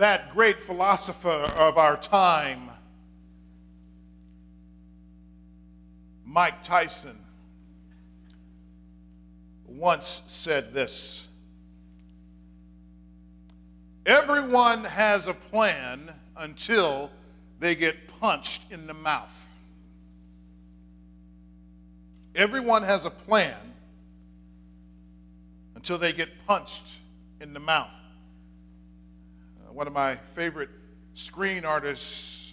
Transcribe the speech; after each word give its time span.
that 0.00 0.32
great 0.32 0.58
philosopher 0.58 1.28
of 1.28 1.76
our 1.76 1.94
time, 1.94 2.70
Mike 6.24 6.64
Tyson, 6.64 7.18
once 9.66 10.22
said 10.26 10.72
this 10.72 11.28
Everyone 14.06 14.84
has 14.84 15.26
a 15.26 15.34
plan 15.34 16.10
until 16.34 17.10
they 17.58 17.74
get 17.74 18.08
punched 18.08 18.62
in 18.70 18.86
the 18.86 18.94
mouth. 18.94 19.48
Everyone 22.34 22.82
has 22.84 23.04
a 23.04 23.10
plan 23.10 23.54
until 25.74 25.98
they 25.98 26.14
get 26.14 26.30
punched 26.46 26.94
in 27.38 27.52
the 27.52 27.60
mouth. 27.60 27.99
One 29.72 29.86
of 29.86 29.92
my 29.92 30.16
favorite 30.16 30.70
screen 31.14 31.64
artists, 31.64 32.52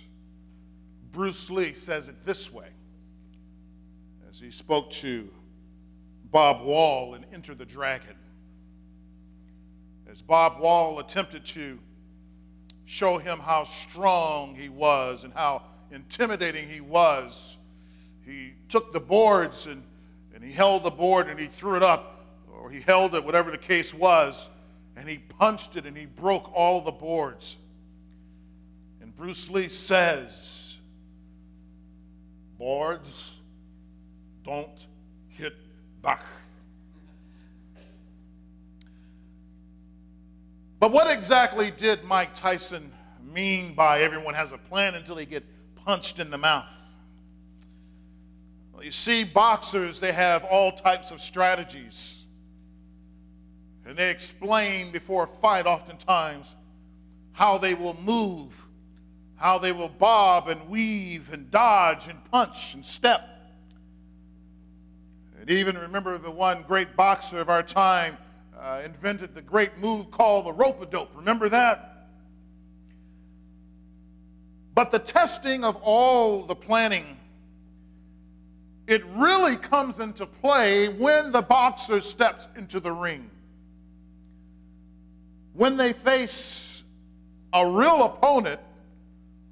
Bruce 1.12 1.50
Lee, 1.50 1.74
says 1.74 2.08
it 2.08 2.26
this 2.26 2.54
way 2.54 2.68
as 4.30 4.40
he 4.40 4.52
spoke 4.52 4.92
to 4.92 5.28
Bob 6.26 6.62
Wall 6.62 7.16
in 7.16 7.26
Enter 7.34 7.56
the 7.56 7.66
Dragon. 7.66 8.16
As 10.12 10.22
Bob 10.22 10.60
Wall 10.60 11.00
attempted 11.00 11.44
to 11.48 11.80
show 12.86 13.18
him 13.18 13.40
how 13.40 13.64
strong 13.64 14.54
he 14.54 14.70
was 14.70 15.24
and 15.24 15.34
how 15.34 15.64
intimidating 15.92 16.70
he 16.70 16.82
was, 16.82 17.58
he 18.26 18.54
took 18.70 18.94
the 18.94 19.00
boards 19.00 19.66
and, 19.66 19.84
and 20.36 20.44
he 20.44 20.52
held 20.52 20.84
the 20.84 20.92
board 20.92 21.28
and 21.30 21.40
he 21.40 21.48
threw 21.48 21.76
it 21.76 21.84
up, 21.84 22.26
or 22.54 22.70
he 22.70 22.80
held 22.80 23.16
it, 23.16 23.24
whatever 23.24 23.50
the 23.50 23.58
case 23.58 23.92
was, 23.92 24.50
and 24.98 25.08
he 25.08 25.20
punched 25.20 25.76
it 25.76 25.86
and 25.86 25.96
he 25.96 26.06
broke 26.06 26.52
all 26.54 26.82
the 26.82 26.92
boards. 26.92 27.56
And 29.00 29.16
Bruce 29.16 29.50
Lee 29.50 29.70
says, 29.70 30.78
Boards 32.58 33.30
don't 34.44 34.88
hit 35.30 35.54
back. 36.02 36.26
But 40.80 40.92
what 40.92 41.12
exactly 41.16 41.70
did 41.70 42.04
Mike 42.04 42.34
Tyson 42.34 42.92
mean 43.24 43.76
by 43.76 44.02
everyone 44.02 44.34
has 44.34 44.52
a 44.52 44.58
plan 44.58 44.96
until 44.96 45.16
they 45.16 45.28
get 45.28 45.44
punched 45.76 46.20
in 46.20 46.32
the 46.32 46.38
mouth? 46.40 46.66
Well, 48.74 48.84
you 48.84 48.92
see, 48.92 49.24
boxers, 49.24 50.00
they 50.00 50.12
have 50.12 50.44
all 50.44 50.72
types 50.72 51.12
of 51.12 51.22
strategies. 51.22 52.17
And 53.88 53.96
they 53.96 54.12
explain 54.12 54.92
before 54.92 55.24
a 55.24 55.28
fight, 55.28 55.66
oftentimes, 55.66 56.58
how 57.32 57.58
they 57.58 57.74
will 57.74 57.96
move, 58.02 58.68
how 59.38 59.60
they 59.60 59.72
will 59.72 59.88
bob 59.88 60.50
and 60.50 60.68
weave 60.68 61.32
and 61.32 61.50
dodge 61.50 62.10
and 62.10 62.24
punch 62.26 62.74
and 62.74 62.86
step. 62.86 63.22
And 65.40 65.50
even 65.50 65.78
remember 65.78 66.18
the 66.18 66.30
one 66.30 66.66
great 66.68 66.98
boxer 66.98 67.40
of 67.40 67.48
our 67.50 67.64
time 67.64 68.18
uh, 68.60 68.82
invented 68.84 69.34
the 69.34 69.42
great 69.42 69.78
move 69.78 70.12
called 70.12 70.48
the 70.48 70.54
rope 70.54 70.82
a 70.82 70.86
dope. 70.86 71.12
Remember 71.16 71.48
that? 71.48 72.10
But 74.76 74.92
the 74.92 75.00
testing 75.00 75.64
of 75.64 75.78
all 75.78 76.44
the 76.44 76.56
planning, 76.56 77.18
it 78.86 79.06
really 79.16 79.56
comes 79.56 80.00
into 80.00 80.26
play 80.26 80.90
when 80.90 81.32
the 81.32 81.42
boxer 81.42 82.02
steps 82.02 82.50
into 82.58 82.82
the 82.82 82.92
ring. 82.92 83.30
When 85.58 85.76
they 85.76 85.92
face 85.92 86.84
a 87.52 87.68
real 87.68 88.04
opponent 88.04 88.62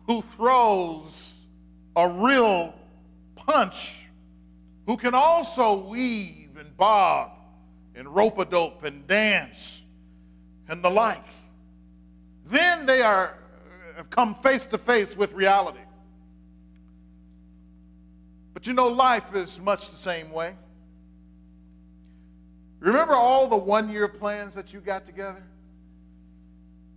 who 0.05 0.21
throws 0.21 1.33
a 1.95 2.07
real 2.07 2.75
punch, 3.35 3.97
who 4.85 4.97
can 4.97 5.15
also 5.15 5.73
weave 5.87 6.57
and 6.59 6.77
bob 6.77 7.31
and 7.95 8.07
rope 8.07 8.37
a 8.37 8.45
dope 8.45 8.83
and 8.83 9.07
dance 9.07 9.81
and 10.67 10.83
the 10.83 10.91
like. 10.91 11.25
Then 12.45 12.85
they 12.85 13.01
are 13.01 13.39
have 13.95 14.11
come 14.11 14.35
face 14.35 14.67
to 14.67 14.77
face 14.77 15.17
with 15.17 15.33
reality. 15.33 15.79
But 18.53 18.67
you 18.67 18.73
know, 18.73 18.89
life 18.89 19.33
is 19.33 19.59
much 19.59 19.89
the 19.89 19.97
same 19.97 20.31
way. 20.31 20.53
Remember 22.79 23.15
all 23.15 23.49
the 23.49 23.57
one 23.57 23.89
year 23.89 24.07
plans 24.07 24.53
that 24.53 24.71
you 24.71 24.81
got 24.81 25.07
together? 25.07 25.41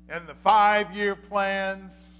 And 0.09 0.27
the 0.27 0.35
five 0.35 0.95
year 0.95 1.15
plans? 1.15 2.19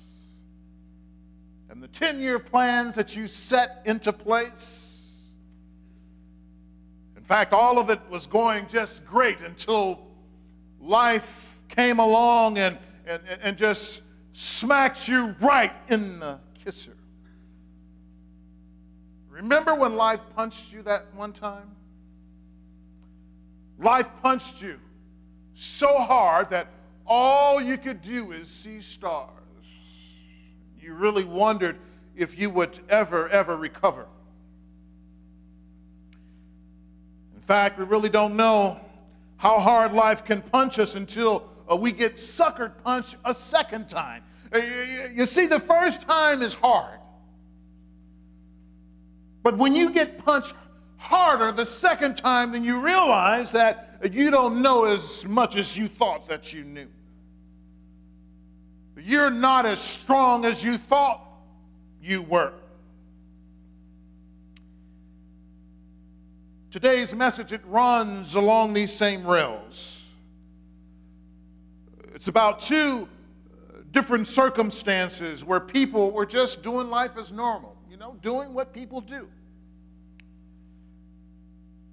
And 1.71 1.83
the 1.83 1.89
10 1.89 2.21
year 2.21 2.39
plans 2.39 2.95
that 2.95 3.15
you 3.17 3.27
set 3.27 3.83
into 3.85 4.13
place? 4.13 5.31
In 7.17 7.23
fact, 7.23 7.53
all 7.53 7.79
of 7.79 7.91
it 7.91 8.01
was 8.11 8.27
going 8.27 8.67
just 8.69 9.05
great 9.07 9.41
until 9.41 10.01
life 10.81 11.63
came 11.69 11.99
along 11.99 12.59
and, 12.59 12.79
and, 13.07 13.23
and 13.43 13.57
just 13.57 14.03
smacked 14.33 15.09
you 15.09 15.35
right 15.41 15.73
in 15.89 16.21
the 16.21 16.39
kisser. 16.65 16.97
Remember 19.29 19.75
when 19.75 19.95
life 19.95 20.21
punched 20.35 20.73
you 20.73 20.83
that 20.83 21.15
one 21.15 21.33
time? 21.33 21.71
Life 23.79 24.09
punched 24.23 24.61
you 24.61 24.81
so 25.55 25.99
hard 25.99 26.51
that 26.51 26.69
all 27.09 27.61
you 27.61 27.79
could 27.79 28.03
do 28.03 28.33
is 28.33 28.49
see 28.49 28.81
stars. 28.81 29.31
You 30.81 30.95
really 30.95 31.25
wondered 31.25 31.77
if 32.15 32.39
you 32.39 32.51
would 32.51 32.79
ever, 32.89 33.29
ever 33.29 33.57
recover. 33.57 34.07
In 37.35 37.41
fact, 37.41 37.79
we 37.79 37.85
really 37.85 38.11
don't 38.11 38.37
know 38.37 38.79
how 39.39 39.59
hard 39.59 39.93
life 39.93 40.25
can 40.25 40.43
punch 40.43 40.79
us 40.79 40.95
until 40.95 41.49
uh, 41.71 41.77
we 41.77 41.93
get 41.93 42.17
suckered 42.17 42.73
punched 42.83 43.17
a 43.25 43.35
second 43.35 43.89
time. 43.89 44.23
Uh, 44.53 44.59
you 45.15 45.25
see, 45.27 45.47
the 45.47 45.59
first 45.59 46.03
time 46.03 46.43
is 46.43 46.55
hard. 46.55 46.99
But 49.43 49.57
when 49.57 49.75
you 49.75 49.91
get 49.91 50.19
punched 50.19 50.55
harder 50.97 51.53
the 51.53 51.65
second 51.65 52.17
time, 52.17 52.53
then 52.53 52.65
you 52.65 52.81
realize 52.81 53.53
that 53.53 54.01
you 54.11 54.31
don't 54.31 54.61
know 54.61 54.85
as 54.85 55.25
much 55.25 55.57
as 55.57 55.77
you 55.77 55.89
thought 55.89 56.29
that 56.29 56.53
you 56.53 56.65
knew. 56.65 56.89
You're 58.99 59.31
not 59.31 59.67
as 59.67 59.81
strong 59.81 60.45
as 60.45 60.63
you 60.63 60.79
thought 60.79 61.21
you 62.03 62.23
were. 62.23 62.53
Today's 66.71 67.15
message, 67.15 67.53
it 67.53 67.63
runs 67.67 68.35
along 68.35 68.75
these 68.75 68.93
same 68.93 69.27
rails. 69.27 70.05
It's 72.15 72.29
about 72.29 72.61
two 72.61 73.09
uh, 73.09 73.79
different 73.91 74.27
circumstances 74.27 75.45
where 75.45 75.61
people 75.61 76.11
were 76.11 76.27
just 76.27 76.63
doing 76.63 76.91
life 76.91 77.13
as 77.17 77.33
normal, 77.33 77.77
you 77.91 77.97
know, 77.97 78.17
doing 78.23 78.53
what 78.53 78.75
people 78.75 79.01
do. 79.01 79.29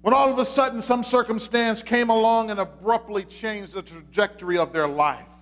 When 0.02 0.12
all 0.12 0.30
of 0.30 0.38
a 0.38 0.44
sudden 0.44 0.82
some 0.82 1.02
circumstance 1.02 1.82
came 1.82 2.10
along 2.10 2.50
and 2.50 2.60
abruptly 2.60 3.24
changed 3.24 3.72
the 3.72 3.82
trajectory 3.82 4.58
of 4.58 4.72
their 4.72 4.86
life. 4.86 5.35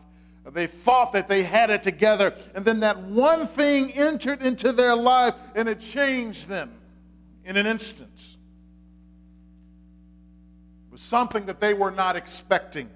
They 0.53 0.66
thought 0.66 1.12
that 1.12 1.27
they 1.27 1.43
had 1.43 1.71
it 1.71 1.82
together, 1.82 2.34
and 2.55 2.65
then 2.65 2.81
that 2.81 2.99
one 2.99 3.47
thing 3.47 3.93
entered 3.93 4.43
into 4.43 4.72
their 4.72 4.94
life 4.94 5.34
and 5.55 5.69
it 5.69 5.81
changed 5.81 6.49
them 6.49 6.71
in 7.44 7.56
an 7.56 7.66
instant 7.66 8.37
It 10.87 10.93
was 10.93 11.00
something 11.00 11.47
that 11.47 11.60
they 11.60 11.72
were 11.75 11.91
not 11.91 12.16
expecting. 12.16 12.91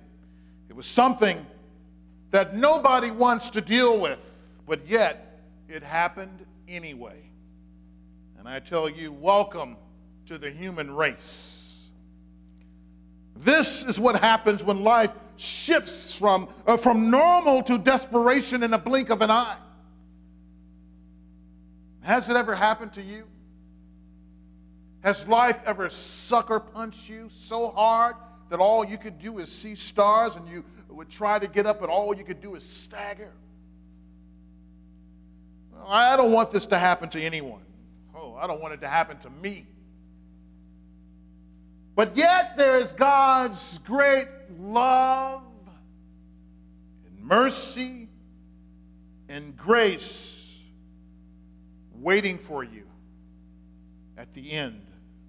It 0.68 0.76
was 0.76 0.86
something 0.86 1.44
that 2.30 2.54
nobody 2.54 3.10
wants 3.10 3.50
to 3.50 3.60
deal 3.62 3.98
with, 3.98 4.18
but 4.66 4.86
yet 4.86 5.40
it 5.68 5.82
happened 5.82 6.44
anyway. 6.68 7.22
And 8.38 8.46
I 8.46 8.60
tell 8.60 8.88
you, 8.88 9.10
welcome 9.10 9.76
to 10.26 10.36
the 10.36 10.50
human 10.50 10.90
race. 10.90 11.88
This 13.34 13.84
is 13.84 13.98
what 13.98 14.20
happens 14.20 14.62
when 14.62 14.84
life 14.84 15.12
shifts 15.38 16.16
from, 16.16 16.48
uh, 16.66 16.76
from 16.76 17.10
normal 17.10 17.62
to 17.62 17.78
desperation 17.78 18.62
in 18.62 18.74
a 18.74 18.78
blink 18.78 19.08
of 19.08 19.22
an 19.22 19.30
eye. 19.30 19.56
Has 22.00 22.28
it 22.28 22.36
ever 22.36 22.54
happened 22.54 22.92
to 22.94 23.02
you? 23.02 23.24
Has 25.00 25.26
life 25.28 25.60
ever 25.64 25.88
sucker 25.88 26.58
punched 26.58 27.08
you 27.08 27.28
so 27.30 27.70
hard 27.70 28.16
that 28.50 28.58
all 28.58 28.84
you 28.84 28.98
could 28.98 29.18
do 29.18 29.38
is 29.38 29.50
see 29.50 29.74
stars 29.74 30.34
and 30.34 30.48
you 30.48 30.64
would 30.88 31.08
try 31.08 31.38
to 31.38 31.46
get 31.46 31.66
up 31.66 31.82
and 31.82 31.90
all 31.90 32.16
you 32.16 32.24
could 32.24 32.40
do 32.40 32.56
is 32.56 32.64
stagger? 32.64 33.32
Well, 35.72 35.86
I 35.86 36.16
don't 36.16 36.32
want 36.32 36.50
this 36.50 36.66
to 36.66 36.78
happen 36.78 37.08
to 37.10 37.22
anyone. 37.22 37.62
Oh, 38.14 38.34
I 38.34 38.48
don't 38.48 38.60
want 38.60 38.74
it 38.74 38.80
to 38.80 38.88
happen 38.88 39.18
to 39.18 39.30
me. 39.30 39.66
But 41.94 42.16
yet 42.16 42.56
there 42.56 42.78
is 42.78 42.92
God's 42.92 43.78
great 43.78 44.28
love 44.58 45.42
and 47.06 47.24
mercy 47.24 48.08
and 49.28 49.56
grace 49.56 50.62
waiting 51.94 52.38
for 52.38 52.64
you 52.64 52.84
at 54.16 54.32
the 54.34 54.50
end 54.50 54.82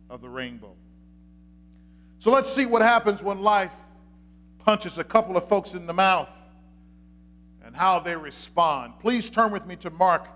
of 0.09 0.21
the 0.21 0.29
rainbow. 0.29 0.73
So 2.19 2.31
let's 2.31 2.51
see 2.51 2.65
what 2.65 2.81
happens 2.81 3.21
when 3.21 3.41
life 3.41 3.73
punches 4.57 4.97
a 4.97 5.03
couple 5.03 5.37
of 5.37 5.47
folks 5.47 5.73
in 5.73 5.85
the 5.85 5.93
mouth 5.93 6.29
and 7.63 7.75
how 7.75 7.99
they 7.99 8.15
respond. 8.15 8.93
Please 8.99 9.29
turn 9.29 9.51
with 9.51 9.65
me 9.65 9.75
to 9.77 9.89
Mark 9.89 10.27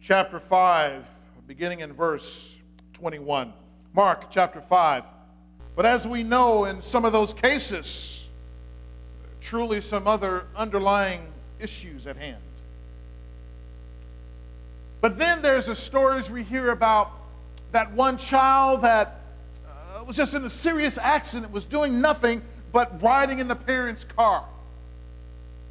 chapter 0.00 0.38
5, 0.38 1.06
beginning 1.46 1.80
in 1.80 1.92
verse 1.92 2.56
21. 2.94 3.52
Mark 3.92 4.30
chapter 4.30 4.60
5. 4.60 5.04
But 5.76 5.84
as 5.84 6.06
we 6.06 6.22
know, 6.22 6.64
in 6.64 6.80
some 6.80 7.04
of 7.04 7.12
those 7.12 7.34
cases, 7.34 8.26
truly 9.42 9.82
some 9.82 10.08
other 10.08 10.46
underlying 10.56 11.20
issues 11.60 12.06
at 12.06 12.16
hand. 12.16 12.42
But 15.02 15.18
then 15.18 15.42
there's 15.42 15.66
the 15.66 15.76
stories 15.76 16.30
we 16.30 16.42
hear 16.42 16.70
about 16.70 17.12
that 17.72 17.92
one 17.92 18.16
child 18.16 18.82
that 18.82 19.20
uh, 19.66 20.02
was 20.04 20.16
just 20.16 20.32
in 20.32 20.42
a 20.44 20.50
serious 20.50 20.96
accident, 20.96 21.52
was 21.52 21.66
doing 21.66 22.00
nothing 22.00 22.40
but 22.72 23.02
riding 23.02 23.38
in 23.38 23.46
the 23.46 23.54
parents' 23.54 24.04
car. 24.04 24.44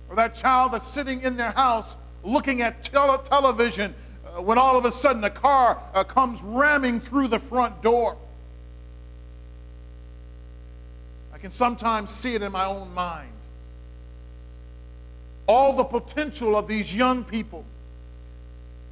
Or 0.07 0.15
that 0.15 0.35
child 0.35 0.73
that's 0.73 0.87
sitting 0.87 1.21
in 1.21 1.35
their 1.35 1.51
house 1.51 1.97
looking 2.23 2.61
at 2.61 2.83
tele- 2.83 3.23
television 3.27 3.95
uh, 4.25 4.41
when 4.41 4.59
all 4.59 4.77
of 4.77 4.85
a 4.85 4.91
sudden 4.91 5.23
a 5.23 5.29
car 5.31 5.79
uh, 5.95 6.03
comes 6.03 6.41
ramming 6.43 6.99
through 6.99 7.27
the 7.27 7.39
front 7.39 7.81
door. 7.81 8.17
I 11.35 11.37
can 11.37 11.51
sometimes 11.51 12.11
see 12.11 12.33
it 12.33 12.41
in 12.41 12.53
my 12.53 12.63
own 12.63 12.93
mind. 12.93 13.29
All 15.47 15.75
the 15.75 15.83
potential 15.83 16.55
of 16.55 16.65
these 16.65 16.95
young 16.95 17.25
people 17.25 17.65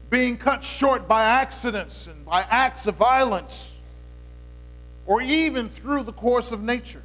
being 0.10 0.36
cut 0.36 0.62
short 0.62 1.08
by 1.08 1.24
accidents 1.24 2.06
and 2.08 2.26
by 2.26 2.42
acts 2.50 2.86
of 2.86 2.96
violence, 2.96 3.72
or 5.06 5.22
even 5.22 5.70
through 5.70 6.04
the 6.04 6.12
course 6.12 6.52
of 6.52 6.62
nature. 6.62 7.02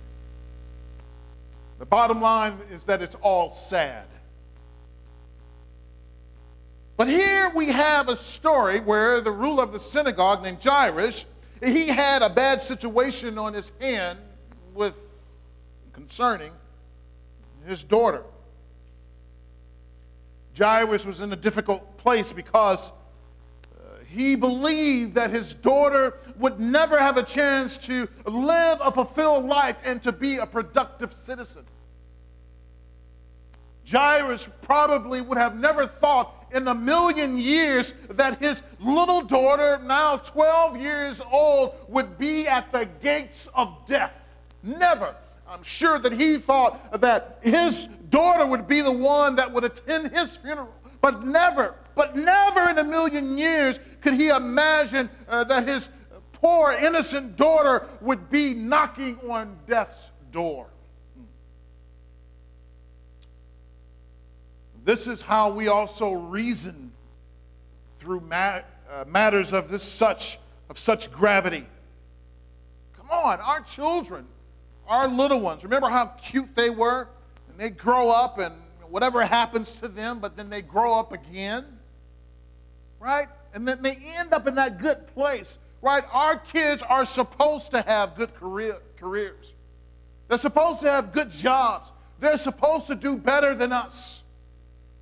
The 1.78 1.86
bottom 1.86 2.20
line 2.20 2.58
is 2.72 2.82
that 2.84 3.00
it's 3.00 3.14
all 3.22 3.52
sad. 3.52 4.06
But 6.96 7.06
here 7.06 7.52
we 7.54 7.68
have 7.68 8.08
a 8.08 8.16
story 8.16 8.80
where 8.80 9.20
the 9.20 9.30
ruler 9.30 9.62
of 9.62 9.72
the 9.72 9.78
synagogue 9.78 10.42
named 10.42 10.58
Jairus, 10.62 11.26
he 11.62 11.86
had 11.86 12.22
a 12.22 12.28
bad 12.28 12.60
situation 12.60 13.38
on 13.38 13.54
his 13.54 13.70
hand 13.78 14.18
with 14.74 14.94
concerning 15.98 16.52
his 17.66 17.82
daughter. 17.82 18.22
Jairus 20.56 21.04
was 21.04 21.20
in 21.20 21.32
a 21.32 21.36
difficult 21.36 21.98
place 21.98 22.32
because 22.32 22.90
uh, 22.90 23.96
he 24.06 24.36
believed 24.36 25.14
that 25.16 25.30
his 25.30 25.54
daughter 25.54 26.14
would 26.38 26.60
never 26.60 27.00
have 27.00 27.16
a 27.16 27.24
chance 27.24 27.76
to 27.78 28.08
live 28.26 28.78
a 28.80 28.92
fulfilled 28.92 29.44
life 29.44 29.76
and 29.84 30.00
to 30.04 30.12
be 30.12 30.36
a 30.36 30.46
productive 30.46 31.12
citizen. 31.12 31.64
Jairus 33.90 34.48
probably 34.62 35.20
would 35.20 35.38
have 35.38 35.58
never 35.58 35.84
thought 35.84 36.46
in 36.52 36.68
a 36.68 36.74
million 36.76 37.38
years 37.38 37.92
that 38.10 38.38
his 38.38 38.62
little 38.78 39.22
daughter, 39.22 39.80
now 39.82 40.18
12 40.18 40.80
years 40.80 41.20
old, 41.32 41.74
would 41.88 42.16
be 42.18 42.46
at 42.46 42.70
the 42.70 42.88
gates 43.02 43.48
of 43.52 43.76
death. 43.88 44.28
Never. 44.62 45.16
I'm 45.48 45.62
sure 45.62 45.98
that 45.98 46.12
he 46.12 46.38
thought 46.38 47.00
that 47.00 47.38
his 47.42 47.86
daughter 48.10 48.46
would 48.46 48.68
be 48.68 48.80
the 48.80 48.92
one 48.92 49.36
that 49.36 49.52
would 49.52 49.64
attend 49.64 50.12
his 50.12 50.36
funeral. 50.36 50.72
But 51.00 51.24
never, 51.24 51.74
but 51.94 52.16
never 52.16 52.68
in 52.68 52.78
a 52.78 52.84
million 52.84 53.38
years 53.38 53.78
could 54.00 54.14
he 54.14 54.28
imagine 54.28 55.08
uh, 55.28 55.44
that 55.44 55.66
his 55.66 55.88
poor 56.32 56.72
innocent 56.72 57.36
daughter 57.36 57.88
would 58.00 58.30
be 58.30 58.54
knocking 58.54 59.18
on 59.28 59.56
death's 59.66 60.10
door. 60.32 60.66
This 64.84 65.06
is 65.06 65.20
how 65.20 65.50
we 65.50 65.68
also 65.68 66.12
reason 66.12 66.92
through 68.00 68.22
uh, 68.30 68.62
matters 69.06 69.52
of 69.52 69.68
this 69.68 69.82
such 69.82 70.38
of 70.70 70.78
such 70.78 71.10
gravity. 71.12 71.66
Come 72.96 73.10
on, 73.10 73.40
our 73.40 73.60
children, 73.60 74.26
our 74.88 75.06
little 75.06 75.40
ones. 75.40 75.62
Remember 75.62 75.88
how 75.88 76.06
cute 76.06 76.54
they 76.54 76.70
were, 76.70 77.08
and 77.48 77.58
they 77.58 77.70
grow 77.70 78.10
up, 78.10 78.38
and 78.38 78.54
whatever 78.88 79.24
happens 79.24 79.76
to 79.80 79.88
them, 79.88 80.18
but 80.18 80.36
then 80.36 80.48
they 80.50 80.62
grow 80.62 80.98
up 80.98 81.12
again, 81.12 81.64
right? 82.98 83.28
And 83.54 83.66
then 83.66 83.82
they 83.82 83.96
end 84.16 84.32
up 84.32 84.46
in 84.46 84.54
that 84.56 84.78
good 84.78 85.06
place, 85.08 85.58
right? 85.82 86.04
Our 86.12 86.38
kids 86.38 86.82
are 86.82 87.04
supposed 87.04 87.70
to 87.72 87.82
have 87.82 88.16
good 88.16 88.34
career, 88.34 88.78
careers. 88.98 89.52
They're 90.28 90.38
supposed 90.38 90.80
to 90.80 90.90
have 90.90 91.12
good 91.12 91.30
jobs. 91.30 91.90
They're 92.20 92.36
supposed 92.36 92.86
to 92.88 92.94
do 92.94 93.16
better 93.16 93.54
than 93.54 93.72
us. 93.72 94.22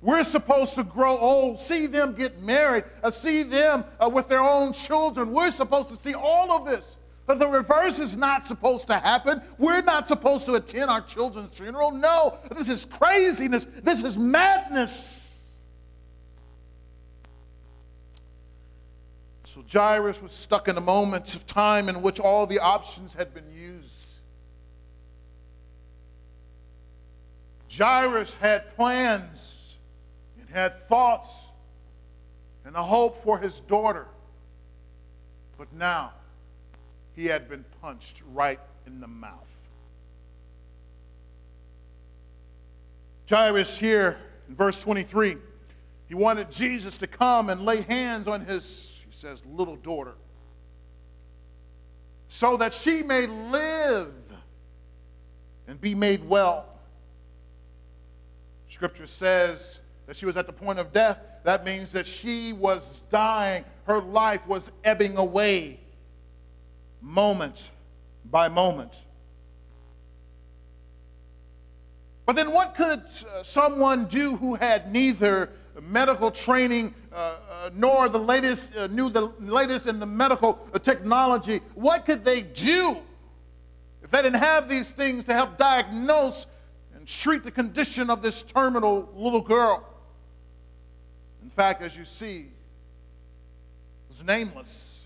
We're 0.01 0.23
supposed 0.23 0.75
to 0.75 0.83
grow 0.83 1.17
old, 1.17 1.59
see 1.59 1.87
them 1.87 2.13
get 2.13 2.41
married, 2.41 2.83
uh, 3.01 3.09
see 3.09 3.43
them 3.43 3.83
uh, 3.99 4.09
with 4.09 4.27
their 4.27 4.41
own 4.41 4.71
children. 4.71 5.31
We're 5.31 5.49
supposed 5.49 5.89
to 5.89 5.95
see 5.95 6.13
all 6.13 6.51
of 6.51 6.65
this. 6.65 6.97
But 7.27 7.39
the 7.39 7.47
reverse 7.47 7.99
is 7.99 8.15
not 8.15 8.45
supposed 8.45 8.87
to 8.87 8.97
happen. 8.97 9.41
We're 9.57 9.81
not 9.81 10.07
supposed 10.07 10.45
to 10.45 10.55
attend 10.55 10.89
our 10.89 11.01
children's 11.01 11.57
funeral. 11.57 11.91
No, 11.91 12.37
this 12.55 12.69
is 12.69 12.85
craziness. 12.85 13.67
This 13.83 14.01
is 14.01 14.17
madness. 14.17 15.45
So 19.43 19.61
Jairus 19.71 20.21
was 20.21 20.31
stuck 20.31 20.69
in 20.69 20.77
a 20.77 20.81
moment 20.81 21.35
of 21.35 21.45
time 21.45 21.89
in 21.89 22.01
which 22.01 22.21
all 22.21 22.47
the 22.47 22.59
options 22.59 23.13
had 23.13 23.33
been 23.33 23.51
used. 23.53 23.89
Jairus 27.69 28.35
had 28.35 28.73
plans 28.77 29.75
and 30.39 30.49
had 30.49 30.79
thoughts 30.87 31.47
and 32.63 32.73
a 32.73 32.83
hope 32.83 33.21
for 33.21 33.37
his 33.37 33.59
daughter. 33.61 34.07
But 35.57 35.73
now 35.73 36.13
he 37.17 37.25
had 37.25 37.49
been 37.49 37.65
punched 37.81 38.21
right 38.31 38.59
in 38.85 39.01
the 39.01 39.07
mouth. 39.07 39.59
Jairus 43.27 43.79
here 43.79 44.19
in 44.47 44.55
verse 44.55 44.79
23, 44.79 45.35
he 46.07 46.13
wanted 46.13 46.51
Jesus 46.51 46.95
to 46.97 47.07
come 47.07 47.49
and 47.49 47.65
lay 47.65 47.81
hands 47.81 48.27
on 48.27 48.45
his, 48.45 48.99
he 49.09 49.17
says, 49.17 49.41
little 49.51 49.77
daughter, 49.77 50.13
so 52.29 52.55
that 52.57 52.71
she 52.71 53.01
may 53.01 53.25
live 53.25 54.13
and 55.67 55.81
be 55.81 55.95
made 55.95 56.23
well. 56.29 56.67
Scripture 58.69 59.07
says 59.07 59.79
that 60.05 60.15
she 60.15 60.27
was 60.27 60.37
at 60.37 60.45
the 60.45 60.53
point 60.53 60.77
of 60.77 60.93
death, 60.93 61.19
that 61.43 61.65
means 61.65 61.91
that 61.93 62.05
she 62.05 62.53
was 62.53 62.83
dying. 63.09 63.65
Her 63.85 63.99
life 63.99 64.45
was 64.45 64.71
ebbing 64.83 65.17
away 65.17 65.79
moment 67.01 67.71
by 68.29 68.49
moment. 68.49 68.93
But 72.25 72.35
then, 72.35 72.51
what 72.51 72.75
could 72.75 73.01
uh, 73.01 73.43
someone 73.43 74.05
do 74.05 74.35
who 74.35 74.55
had 74.55 74.91
neither 74.91 75.49
medical 75.81 76.29
training 76.29 76.93
uh, 77.13 77.15
uh, 77.15 77.69
nor 77.73 78.09
the 78.09 78.19
latest, 78.19 78.75
uh, 78.75 78.87
knew 78.87 79.09
the 79.09 79.31
latest 79.39 79.87
in 79.87 79.99
the 79.99 80.05
medical 80.05 80.55
technology? 80.83 81.61
What 81.73 82.05
could 82.05 82.25
they 82.25 82.41
do 82.41 82.97
if 84.03 84.11
they 84.11 84.21
didn't 84.21 84.39
have 84.39 84.67
these 84.67 84.91
things 84.91 85.23
to 85.25 85.33
help 85.33 85.57
diagnose 85.57 86.47
and 86.95 87.07
treat 87.07 87.43
the 87.43 87.51
condition 87.51 88.09
of 88.09 88.21
this 88.21 88.43
terminal 88.43 89.09
little 89.15 89.41
girl? 89.41 89.87
In 91.41 91.49
fact, 91.49 91.81
as 91.81 91.95
you 91.95 92.03
see, 92.03 92.39
it 92.39 94.09
was 94.09 94.21
nameless. 94.25 94.96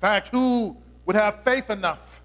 In 0.00 0.08
fact, 0.08 0.28
who 0.28 0.78
would 1.04 1.14
have 1.14 1.44
faith 1.44 1.68
enough 1.68 2.22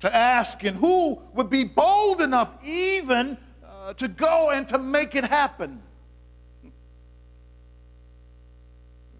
to 0.00 0.12
ask, 0.12 0.64
and 0.64 0.76
who 0.76 1.20
would 1.32 1.48
be 1.48 1.62
bold 1.62 2.20
enough 2.20 2.52
even 2.64 3.38
uh, 3.64 3.92
to 3.92 4.08
go 4.08 4.50
and 4.50 4.66
to 4.66 4.76
make 4.76 5.14
it 5.14 5.22
happen? 5.22 5.80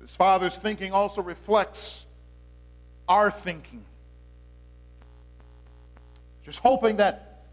His 0.00 0.16
father's 0.16 0.56
thinking 0.56 0.92
also 0.92 1.22
reflects 1.22 2.04
our 3.08 3.30
thinking. 3.30 3.84
Just 6.44 6.58
hoping 6.58 6.96
that 6.96 7.44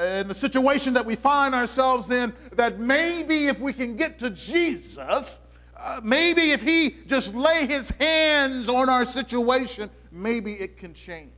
in 0.00 0.26
the 0.26 0.34
situation 0.34 0.94
that 0.94 1.06
we 1.06 1.14
find 1.14 1.54
ourselves 1.54 2.10
in, 2.10 2.32
that 2.56 2.80
maybe 2.80 3.46
if 3.46 3.60
we 3.60 3.72
can 3.72 3.96
get 3.96 4.18
to 4.18 4.30
Jesus, 4.30 5.38
uh, 5.82 6.00
maybe 6.02 6.52
if 6.52 6.62
he 6.62 6.96
just 7.06 7.34
lay 7.34 7.66
his 7.66 7.90
hands 7.90 8.68
on 8.68 8.88
our 8.88 9.04
situation, 9.04 9.90
maybe 10.12 10.52
it 10.54 10.76
can 10.76 10.92
change. 10.92 11.30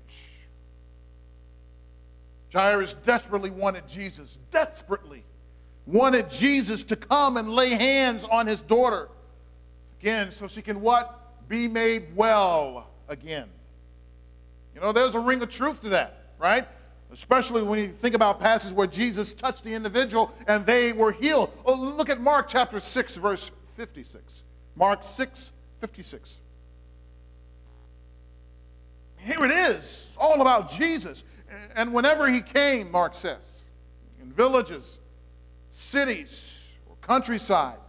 Jairus 2.52 2.94
desperately 3.06 3.50
wanted 3.50 3.88
Jesus, 3.88 4.38
desperately. 4.50 5.25
wanted 5.87 6.28
Jesus 6.28 6.82
to 6.84 6.96
come 6.96 7.37
and 7.37 7.50
lay 7.50 7.70
hands 7.70 8.25
on 8.25 8.46
his 8.46 8.61
daughter 8.61 9.08
again 10.00 10.30
so 10.30 10.46
she 10.46 10.61
can 10.61 10.80
what? 10.80 11.49
Be 11.49 11.68
made 11.68 12.14
well 12.14 12.90
again. 13.08 13.49
You 14.75 14.80
know, 14.80 14.92
there's 14.92 15.14
a 15.14 15.20
ring 15.20 15.42
of 15.42 15.50
truth 15.50 15.80
to 15.82 15.90
that, 15.90 16.34
right? 16.38 16.66
Especially 17.12 17.62
when 17.62 17.78
you 17.78 17.88
think 17.88 18.14
about 18.14 18.40
passages 18.40 18.75
where 18.75 18.87
Jesus 18.87 19.32
touched 19.32 19.64
the 19.64 19.72
individual 19.72 20.32
and 20.46 20.66
they 20.66 20.92
were 20.92 21.12
healed. 21.12 21.50
Oh, 21.64 21.75
look 21.75 22.08
at 22.11 22.20
Mark 22.20 22.49
chapter 22.49 22.80
6, 22.80 23.16
verse 23.16 23.50
56. 23.83 24.45
Mark 24.77 25.03
6, 25.03 25.51
56. 25.81 26.37
Here 29.17 29.45
it 29.45 29.51
is, 29.51 30.17
all 30.21 30.41
about 30.41 30.71
Jesus. 30.71 31.25
And 31.75 31.93
whenever 31.93 32.31
he 32.31 32.43
came, 32.43 32.93
Mark 32.93 33.12
says, 33.17 33.65
in 34.21 34.31
villages, 34.31 35.01
cities, 35.73 36.61
or 36.89 36.95
countryside, 37.01 37.81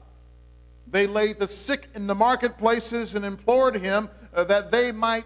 they 0.88 1.06
laid 1.06 1.38
the 1.38 1.46
sick 1.46 1.86
in 1.94 2.08
the 2.08 2.16
marketplaces 2.16 3.14
and 3.14 3.24
implored 3.24 3.76
him 3.76 4.10
uh, 4.34 4.46
that 4.46 4.72
they 4.72 4.92
might 4.92 5.26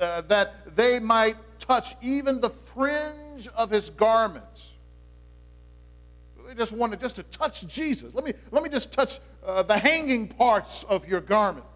uh, 0.00 0.22
that 0.22 0.74
they 0.74 0.98
might 0.98 1.36
touch 1.60 1.94
even 2.02 2.40
the 2.40 2.50
fringe 2.50 3.46
of 3.54 3.70
his 3.70 3.90
garments. 3.90 4.47
Just 6.56 6.72
wanted 6.72 7.00
just 7.00 7.16
to 7.16 7.22
touch 7.24 7.66
Jesus. 7.66 8.14
Let 8.14 8.24
me, 8.24 8.32
let 8.50 8.62
me 8.62 8.68
just 8.68 8.90
touch 8.90 9.20
uh, 9.46 9.62
the 9.62 9.78
hanging 9.78 10.28
parts 10.28 10.84
of 10.88 11.06
your 11.06 11.20
garment. 11.20 11.66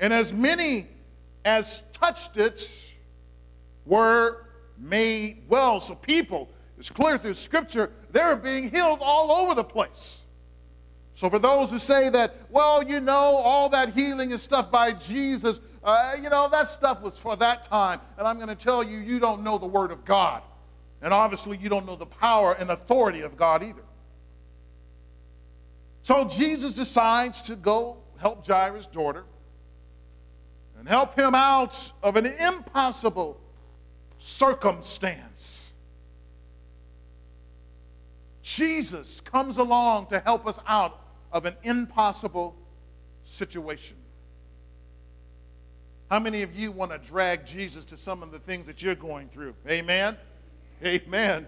And 0.00 0.12
as 0.12 0.32
many 0.32 0.88
as 1.44 1.82
touched 1.92 2.36
it 2.36 2.70
were 3.86 4.46
made 4.78 5.42
well. 5.48 5.80
So 5.80 5.94
people, 5.94 6.48
it's 6.78 6.90
clear 6.90 7.18
through 7.18 7.34
Scripture, 7.34 7.90
they're 8.10 8.36
being 8.36 8.70
healed 8.70 8.98
all 9.00 9.30
over 9.30 9.54
the 9.54 9.64
place. 9.64 10.22
So 11.16 11.30
for 11.30 11.38
those 11.38 11.70
who 11.70 11.78
say 11.78 12.10
that, 12.10 12.34
well, 12.50 12.82
you 12.82 13.00
know, 13.00 13.12
all 13.12 13.68
that 13.68 13.94
healing 13.94 14.32
is 14.32 14.42
stuff 14.42 14.70
by 14.70 14.92
Jesus, 14.92 15.60
uh, 15.84 16.16
you 16.20 16.28
know, 16.28 16.48
that 16.48 16.68
stuff 16.68 17.02
was 17.02 17.16
for 17.16 17.36
that 17.36 17.62
time. 17.62 18.00
And 18.18 18.26
I'm 18.26 18.36
going 18.36 18.48
to 18.48 18.56
tell 18.56 18.82
you, 18.82 18.98
you 18.98 19.20
don't 19.20 19.44
know 19.44 19.56
the 19.58 19.66
Word 19.66 19.92
of 19.92 20.04
God. 20.04 20.42
And 21.04 21.12
obviously, 21.12 21.58
you 21.58 21.68
don't 21.68 21.84
know 21.84 21.96
the 21.96 22.06
power 22.06 22.54
and 22.54 22.70
authority 22.70 23.20
of 23.20 23.36
God 23.36 23.62
either. 23.62 23.84
So 26.02 26.24
Jesus 26.24 26.72
decides 26.72 27.42
to 27.42 27.56
go 27.56 27.98
help 28.16 28.46
Jairus' 28.46 28.86
daughter 28.86 29.24
and 30.78 30.88
help 30.88 31.14
him 31.14 31.34
out 31.34 31.92
of 32.02 32.16
an 32.16 32.24
impossible 32.24 33.38
circumstance. 34.18 35.72
Jesus 38.42 39.20
comes 39.20 39.58
along 39.58 40.06
to 40.06 40.20
help 40.20 40.46
us 40.46 40.58
out 40.66 41.00
of 41.30 41.44
an 41.44 41.54
impossible 41.64 42.56
situation. 43.24 43.96
How 46.10 46.18
many 46.18 46.40
of 46.40 46.54
you 46.54 46.72
want 46.72 46.92
to 46.92 46.98
drag 46.98 47.44
Jesus 47.44 47.84
to 47.86 47.98
some 47.98 48.22
of 48.22 48.32
the 48.32 48.38
things 48.38 48.64
that 48.66 48.82
you're 48.82 48.94
going 48.94 49.28
through? 49.28 49.54
Amen? 49.68 50.16
Amen. 50.82 51.46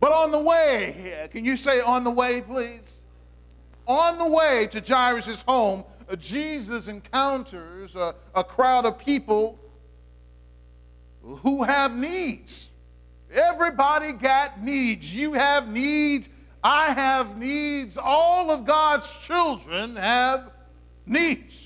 But 0.00 0.12
on 0.12 0.30
the 0.30 0.38
way, 0.38 1.28
can 1.30 1.44
you 1.44 1.56
say 1.56 1.80
on 1.80 2.04
the 2.04 2.10
way, 2.10 2.40
please? 2.40 2.96
On 3.86 4.18
the 4.18 4.26
way 4.26 4.66
to 4.68 4.80
Jairus' 4.80 5.42
home, 5.42 5.84
Jesus 6.18 6.88
encounters 6.88 7.94
a, 7.94 8.14
a 8.34 8.44
crowd 8.44 8.84
of 8.84 8.98
people 8.98 9.58
who 11.22 11.62
have 11.62 11.96
needs. 11.96 12.68
Everybody 13.32 14.12
got 14.12 14.62
needs. 14.62 15.14
You 15.14 15.34
have 15.34 15.68
needs. 15.68 16.28
I 16.62 16.92
have 16.92 17.38
needs. 17.38 17.96
All 17.96 18.50
of 18.50 18.64
God's 18.64 19.10
children 19.18 19.96
have 19.96 20.50
needs. 21.06 21.61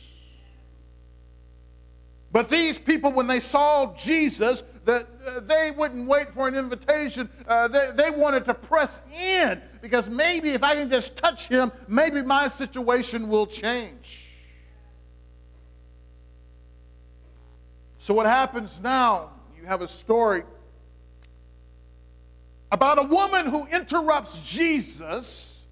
But 2.36 2.50
these 2.50 2.78
people, 2.78 3.12
when 3.12 3.26
they 3.26 3.40
saw 3.40 3.94
Jesus, 3.94 4.62
that 4.84 5.08
uh, 5.26 5.40
they 5.40 5.70
wouldn't 5.70 6.06
wait 6.06 6.34
for 6.34 6.46
an 6.46 6.54
invitation. 6.54 7.30
Uh, 7.48 7.66
they, 7.66 7.92
they 7.94 8.10
wanted 8.10 8.44
to 8.44 8.52
press 8.52 9.00
in 9.18 9.62
because 9.80 10.10
maybe 10.10 10.50
if 10.50 10.62
I 10.62 10.74
can 10.74 10.90
just 10.90 11.16
touch 11.16 11.48
him, 11.48 11.72
maybe 11.88 12.20
my 12.20 12.48
situation 12.48 13.30
will 13.30 13.46
change. 13.46 14.26
So, 18.00 18.12
what 18.12 18.26
happens 18.26 18.78
now? 18.82 19.30
You 19.58 19.64
have 19.64 19.80
a 19.80 19.88
story 19.88 20.42
about 22.70 22.98
a 22.98 23.04
woman 23.04 23.46
who 23.46 23.64
interrupts 23.68 24.46
Jesus 24.46 25.64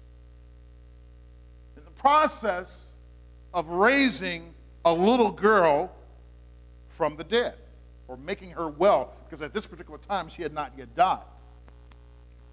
in 1.77 1.85
the 1.85 1.91
process 1.91 2.85
of 3.53 3.67
raising 3.67 4.55
a 4.83 4.91
little 4.91 5.29
girl 5.29 5.95
from 6.95 7.15
the 7.17 7.23
dead 7.23 7.55
or 8.07 8.17
making 8.17 8.51
her 8.51 8.69
well, 8.69 9.13
because 9.25 9.41
at 9.41 9.53
this 9.53 9.67
particular 9.67 9.99
time 9.99 10.29
she 10.29 10.41
had 10.41 10.53
not 10.53 10.71
yet 10.77 10.93
died. 10.95 11.23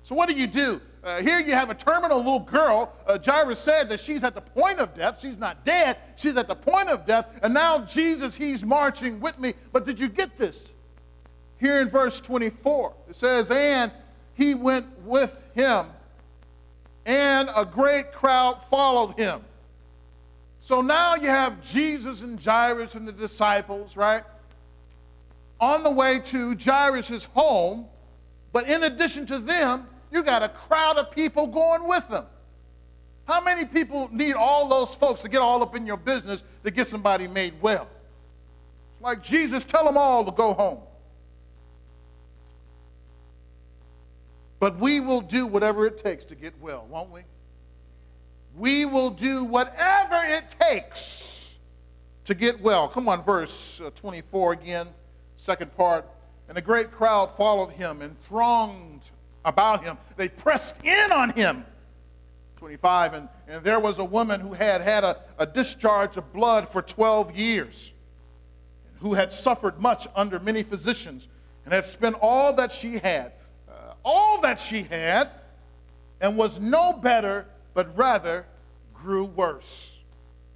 So, 0.04 0.16
what 0.16 0.28
do 0.28 0.34
you 0.34 0.48
do? 0.48 0.80
Uh, 1.04 1.22
here 1.22 1.38
you 1.38 1.54
have 1.54 1.70
a 1.70 1.74
terminal 1.74 2.18
little 2.18 2.40
girl. 2.40 2.92
Uh, 3.06 3.18
Jairus 3.24 3.60
said 3.60 3.88
that 3.88 4.00
she's 4.00 4.24
at 4.24 4.34
the 4.34 4.40
point 4.40 4.80
of 4.80 4.94
death. 4.96 5.20
She's 5.20 5.38
not 5.38 5.64
dead, 5.64 5.96
she's 6.16 6.36
at 6.36 6.48
the 6.48 6.56
point 6.56 6.88
of 6.88 7.06
death. 7.06 7.26
And 7.42 7.54
now 7.54 7.84
Jesus, 7.84 8.34
he's 8.34 8.64
marching 8.64 9.20
with 9.20 9.38
me. 9.38 9.54
But 9.72 9.84
did 9.84 10.00
you 10.00 10.08
get 10.08 10.36
this? 10.36 10.70
Here 11.58 11.80
in 11.80 11.88
verse 11.88 12.20
24, 12.20 12.92
it 13.10 13.16
says, 13.16 13.50
And 13.52 13.92
he 14.34 14.54
went 14.54 14.86
with 15.02 15.40
him, 15.54 15.86
and 17.06 17.48
a 17.54 17.64
great 17.64 18.12
crowd 18.12 18.60
followed 18.64 19.16
him. 19.16 19.44
So 20.62 20.80
now 20.80 21.16
you 21.16 21.28
have 21.28 21.60
Jesus 21.60 22.22
and 22.22 22.42
Jairus 22.42 22.94
and 22.94 23.06
the 23.06 23.12
disciples, 23.12 23.96
right? 23.96 24.22
On 25.60 25.82
the 25.82 25.90
way 25.90 26.20
to 26.20 26.56
Jairus' 26.56 27.24
home. 27.24 27.86
But 28.52 28.68
in 28.68 28.84
addition 28.84 29.26
to 29.26 29.40
them, 29.40 29.86
you 30.12 30.22
got 30.22 30.42
a 30.44 30.48
crowd 30.48 30.98
of 30.98 31.10
people 31.10 31.48
going 31.48 31.88
with 31.88 32.08
them. 32.08 32.26
How 33.24 33.40
many 33.40 33.64
people 33.64 34.08
need 34.12 34.34
all 34.34 34.68
those 34.68 34.94
folks 34.94 35.22
to 35.22 35.28
get 35.28 35.40
all 35.40 35.62
up 35.62 35.74
in 35.74 35.84
your 35.84 35.96
business 35.96 36.42
to 36.62 36.70
get 36.70 36.86
somebody 36.86 37.26
made 37.26 37.54
well? 37.60 37.88
Like 39.00 39.22
Jesus, 39.22 39.64
tell 39.64 39.84
them 39.84 39.96
all 39.96 40.24
to 40.24 40.30
go 40.30 40.54
home. 40.54 40.78
But 44.60 44.78
we 44.78 45.00
will 45.00 45.22
do 45.22 45.44
whatever 45.44 45.86
it 45.86 45.98
takes 45.98 46.24
to 46.26 46.36
get 46.36 46.54
well, 46.60 46.86
won't 46.88 47.10
we? 47.10 47.22
We 48.56 48.84
will 48.84 49.10
do 49.10 49.44
whatever 49.44 50.22
it 50.24 50.44
takes 50.60 51.58
to 52.24 52.34
get 52.34 52.60
well. 52.60 52.88
Come 52.88 53.08
on, 53.08 53.22
verse 53.22 53.80
uh, 53.80 53.90
24 53.94 54.52
again, 54.52 54.88
second 55.36 55.74
part. 55.76 56.06
And 56.48 56.58
a 56.58 56.60
great 56.60 56.90
crowd 56.90 57.36
followed 57.36 57.70
him 57.70 58.02
and 58.02 58.18
thronged 58.22 59.02
about 59.44 59.84
him. 59.84 59.96
They 60.16 60.28
pressed 60.28 60.84
in 60.84 61.10
on 61.12 61.30
him. 61.30 61.64
25. 62.56 63.14
And, 63.14 63.28
and 63.48 63.64
there 63.64 63.80
was 63.80 63.98
a 63.98 64.04
woman 64.04 64.38
who 64.38 64.52
had 64.52 64.82
had 64.82 65.02
a, 65.02 65.18
a 65.38 65.46
discharge 65.46 66.16
of 66.16 66.32
blood 66.32 66.68
for 66.68 66.80
12 66.80 67.36
years, 67.36 67.90
who 69.00 69.14
had 69.14 69.32
suffered 69.32 69.80
much 69.80 70.06
under 70.14 70.38
many 70.38 70.62
physicians, 70.62 71.26
and 71.64 71.74
had 71.74 71.84
spent 71.84 72.16
all 72.20 72.52
that 72.54 72.72
she 72.72 72.98
had, 72.98 73.32
uh, 73.68 73.94
all 74.04 74.40
that 74.42 74.60
she 74.60 74.84
had, 74.84 75.30
and 76.20 76.36
was 76.36 76.60
no 76.60 76.92
better, 76.92 77.46
but 77.74 77.96
rather 77.96 78.46
grew 78.92 79.24
worse. 79.24 79.98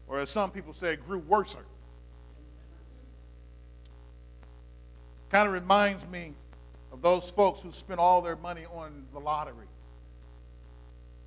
Or 0.08 0.20
as 0.20 0.30
some 0.30 0.50
people 0.50 0.72
say, 0.72 0.96
grew 0.96 1.18
worser. 1.18 1.64
Kind 5.30 5.48
of 5.48 5.54
reminds 5.54 6.06
me 6.06 6.34
of 6.92 7.02
those 7.02 7.28
folks 7.30 7.60
who 7.60 7.72
spent 7.72 7.98
all 7.98 8.22
their 8.22 8.36
money 8.36 8.64
on 8.72 9.06
the 9.12 9.18
lottery. 9.18 9.66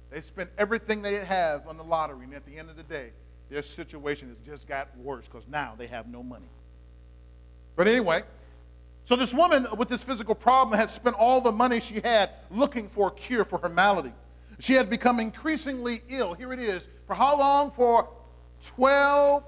They 0.09 0.21
spent 0.21 0.49
everything 0.57 1.01
they 1.01 1.15
have 1.15 1.67
on 1.67 1.77
the 1.77 1.83
lottery, 1.83 2.23
and 2.23 2.33
at 2.33 2.45
the 2.45 2.57
end 2.57 2.69
of 2.69 2.77
the 2.77 2.83
day, 2.83 3.11
their 3.49 3.61
situation 3.61 4.29
has 4.29 4.37
just 4.39 4.67
got 4.67 4.95
worse 4.97 5.25
because 5.25 5.47
now 5.47 5.75
they 5.77 5.87
have 5.87 6.07
no 6.07 6.23
money. 6.23 6.49
But 7.75 7.87
anyway, 7.87 8.23
so 9.05 9.15
this 9.15 9.33
woman 9.33 9.67
with 9.77 9.87
this 9.87 10.03
physical 10.03 10.35
problem 10.35 10.77
had 10.77 10.89
spent 10.89 11.15
all 11.15 11.41
the 11.41 11.51
money 11.51 11.79
she 11.79 11.99
had 11.99 12.31
looking 12.49 12.89
for 12.89 13.09
a 13.09 13.11
cure 13.11 13.43
for 13.43 13.59
her 13.59 13.69
malady. 13.69 14.13
She 14.59 14.73
had 14.73 14.89
become 14.89 15.19
increasingly 15.19 16.03
ill. 16.09 16.33
Here 16.33 16.51
it 16.53 16.59
is. 16.59 16.87
For 17.07 17.15
how 17.15 17.37
long? 17.37 17.71
For 17.71 18.09
12 18.75 19.43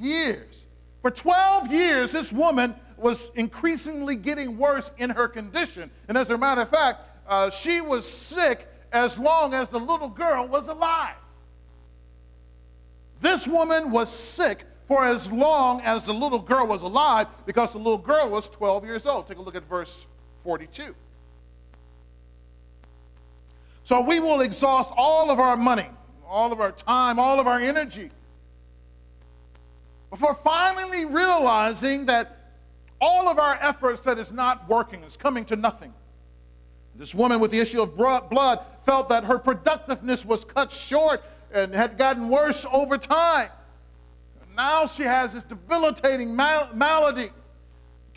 years. 0.00 0.64
For 1.02 1.10
12 1.10 1.70
years, 1.72 2.12
this 2.12 2.32
woman 2.32 2.74
was 2.96 3.30
increasingly 3.34 4.16
getting 4.16 4.58
worse 4.58 4.90
in 4.98 5.10
her 5.10 5.28
condition. 5.28 5.90
And 6.08 6.18
as 6.18 6.30
a 6.30 6.38
matter 6.38 6.62
of 6.62 6.70
fact, 6.70 7.02
uh, 7.28 7.50
she 7.50 7.80
was 7.80 8.10
sick 8.10 8.66
as 8.90 9.18
long 9.18 9.54
as 9.54 9.68
the 9.68 9.78
little 9.78 10.08
girl 10.08 10.48
was 10.48 10.68
alive. 10.68 11.14
This 13.20 13.46
woman 13.46 13.90
was 13.90 14.10
sick 14.10 14.64
for 14.86 15.04
as 15.04 15.30
long 15.30 15.82
as 15.82 16.04
the 16.04 16.14
little 16.14 16.40
girl 16.40 16.66
was 16.66 16.82
alive 16.82 17.26
because 17.44 17.72
the 17.72 17.78
little 17.78 17.98
girl 17.98 18.30
was 18.30 18.48
12 18.48 18.84
years 18.84 19.06
old. 19.06 19.28
Take 19.28 19.38
a 19.38 19.42
look 19.42 19.56
at 19.56 19.64
verse 19.64 20.06
42. 20.42 20.94
So 23.88 24.02
we 24.02 24.20
will 24.20 24.42
exhaust 24.42 24.90
all 24.98 25.30
of 25.30 25.40
our 25.40 25.56
money, 25.56 25.86
all 26.26 26.52
of 26.52 26.60
our 26.60 26.72
time, 26.72 27.18
all 27.18 27.40
of 27.40 27.46
our 27.46 27.58
energy 27.58 28.10
before 30.10 30.34
finally 30.34 31.06
realizing 31.06 32.04
that 32.04 32.36
all 33.00 33.30
of 33.30 33.38
our 33.38 33.54
efforts 33.62 34.02
that 34.02 34.18
is 34.18 34.30
not 34.30 34.68
working 34.68 35.02
is 35.04 35.16
coming 35.16 35.42
to 35.46 35.56
nothing. 35.56 35.94
This 36.96 37.14
woman 37.14 37.40
with 37.40 37.50
the 37.50 37.60
issue 37.60 37.80
of 37.80 37.96
blood 37.96 38.60
felt 38.82 39.08
that 39.08 39.24
her 39.24 39.38
productiveness 39.38 40.22
was 40.22 40.44
cut 40.44 40.70
short 40.70 41.22
and 41.50 41.74
had 41.74 41.96
gotten 41.96 42.28
worse 42.28 42.66
over 42.70 42.98
time. 42.98 43.48
Now 44.54 44.84
she 44.84 45.04
has 45.04 45.32
this 45.32 45.44
debilitating 45.44 46.36
mal- 46.36 46.68
malady. 46.74 47.30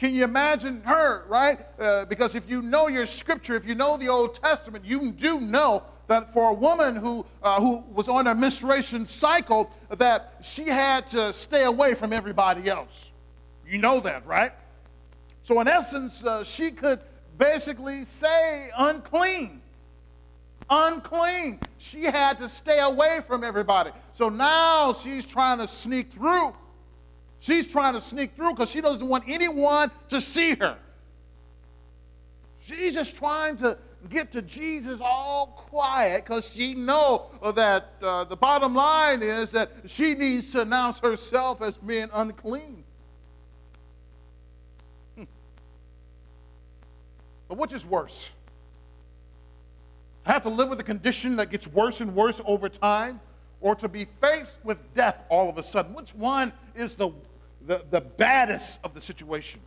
Can 0.01 0.15
you 0.15 0.23
imagine 0.23 0.81
her, 0.81 1.25
right? 1.27 1.59
Uh, 1.79 2.05
because 2.05 2.33
if 2.33 2.49
you 2.49 2.63
know 2.63 2.87
your 2.87 3.05
scripture, 3.05 3.55
if 3.55 3.67
you 3.67 3.75
know 3.75 3.97
the 3.97 4.09
Old 4.09 4.33
Testament, 4.33 4.83
you 4.83 5.11
do 5.11 5.39
know 5.39 5.83
that 6.07 6.33
for 6.33 6.49
a 6.49 6.53
woman 6.55 6.95
who, 6.95 7.23
uh, 7.43 7.61
who 7.61 7.83
was 7.93 8.07
on 8.07 8.25
a 8.25 8.33
menstruation 8.33 9.05
cycle, 9.05 9.69
that 9.95 10.39
she 10.41 10.65
had 10.65 11.07
to 11.11 11.31
stay 11.31 11.65
away 11.65 11.93
from 11.93 12.13
everybody 12.13 12.67
else. 12.67 13.11
You 13.63 13.77
know 13.77 13.99
that, 13.99 14.25
right? 14.25 14.53
So 15.43 15.61
in 15.61 15.67
essence, 15.67 16.23
uh, 16.23 16.43
she 16.43 16.71
could 16.71 17.01
basically 17.37 18.03
say 18.05 18.71
unclean. 18.75 19.61
Unclean. 20.67 21.59
She 21.77 22.05
had 22.05 22.39
to 22.39 22.49
stay 22.49 22.79
away 22.79 23.21
from 23.27 23.43
everybody. 23.43 23.91
So 24.13 24.29
now 24.29 24.93
she's 24.93 25.27
trying 25.27 25.59
to 25.59 25.67
sneak 25.67 26.11
through. 26.11 26.55
She's 27.41 27.65
trying 27.65 27.95
to 27.95 28.01
sneak 28.01 28.35
through 28.35 28.51
because 28.51 28.69
she 28.69 28.81
doesn't 28.81 29.05
want 29.05 29.23
anyone 29.27 29.89
to 30.09 30.21
see 30.21 30.53
her. 30.55 30.77
She's 32.59 32.93
just 32.93 33.15
trying 33.15 33.57
to 33.57 33.79
get 34.11 34.31
to 34.33 34.43
Jesus 34.43 34.99
all 35.01 35.47
quiet 35.67 36.23
because 36.23 36.47
she 36.47 36.75
know 36.75 37.31
that 37.55 37.93
uh, 38.03 38.25
the 38.25 38.35
bottom 38.35 38.75
line 38.75 39.23
is 39.23 39.49
that 39.51 39.71
she 39.87 40.13
needs 40.13 40.51
to 40.51 40.61
announce 40.61 40.99
herself 40.99 41.63
as 41.63 41.77
being 41.77 42.09
unclean. 42.13 42.83
Hmm. 45.15 45.23
But 47.47 47.57
which 47.57 47.73
is 47.73 47.83
worse? 47.83 48.29
Have 50.23 50.43
to 50.43 50.49
live 50.49 50.69
with 50.69 50.79
a 50.79 50.83
condition 50.83 51.35
that 51.37 51.49
gets 51.49 51.65
worse 51.65 52.01
and 52.01 52.15
worse 52.15 52.39
over 52.45 52.69
time, 52.69 53.19
or 53.61 53.73
to 53.73 53.87
be 53.87 54.05
faced 54.05 54.57
with 54.63 54.77
death 54.93 55.23
all 55.29 55.49
of 55.49 55.57
a 55.57 55.63
sudden? 55.63 55.95
Which 55.95 56.13
one 56.13 56.53
is 56.75 56.93
the 56.93 57.11
the, 57.65 57.83
the 57.89 58.01
baddest 58.01 58.79
of 58.83 58.93
the 58.93 59.01
situation. 59.01 59.59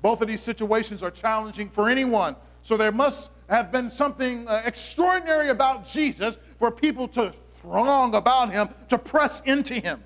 Both 0.00 0.20
of 0.20 0.28
these 0.28 0.42
situations 0.42 1.02
are 1.02 1.10
challenging 1.10 1.68
for 1.68 1.88
anyone. 1.88 2.36
So 2.62 2.76
there 2.76 2.92
must 2.92 3.30
have 3.48 3.70
been 3.70 3.88
something 3.90 4.46
uh, 4.48 4.62
extraordinary 4.64 5.50
about 5.50 5.86
Jesus 5.86 6.38
for 6.58 6.70
people 6.70 7.08
to 7.08 7.32
throng 7.60 8.14
about 8.14 8.50
him, 8.50 8.68
to 8.88 8.98
press 8.98 9.40
into 9.40 9.74
him. 9.74 10.02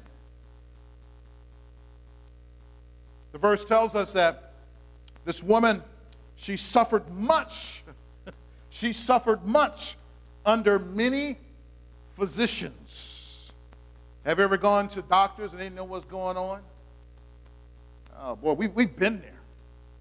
The 3.32 3.38
verse 3.38 3.64
tells 3.64 3.94
us 3.94 4.12
that 4.12 4.52
this 5.24 5.42
woman, 5.42 5.82
she 6.36 6.56
suffered 6.56 7.10
much. 7.10 7.82
she 8.70 8.92
suffered 8.92 9.44
much 9.44 9.96
under 10.44 10.78
many 10.78 11.38
physicians. 12.14 13.15
Have 14.26 14.38
you 14.38 14.44
ever 14.44 14.56
gone 14.56 14.88
to 14.88 15.02
doctors 15.02 15.52
and 15.52 15.60
they 15.60 15.70
know 15.70 15.84
what's 15.84 16.04
going 16.04 16.36
on? 16.36 16.60
Oh, 18.18 18.34
boy, 18.34 18.54
we, 18.54 18.66
we've 18.66 18.96
been 18.96 19.20
there. 19.20 19.38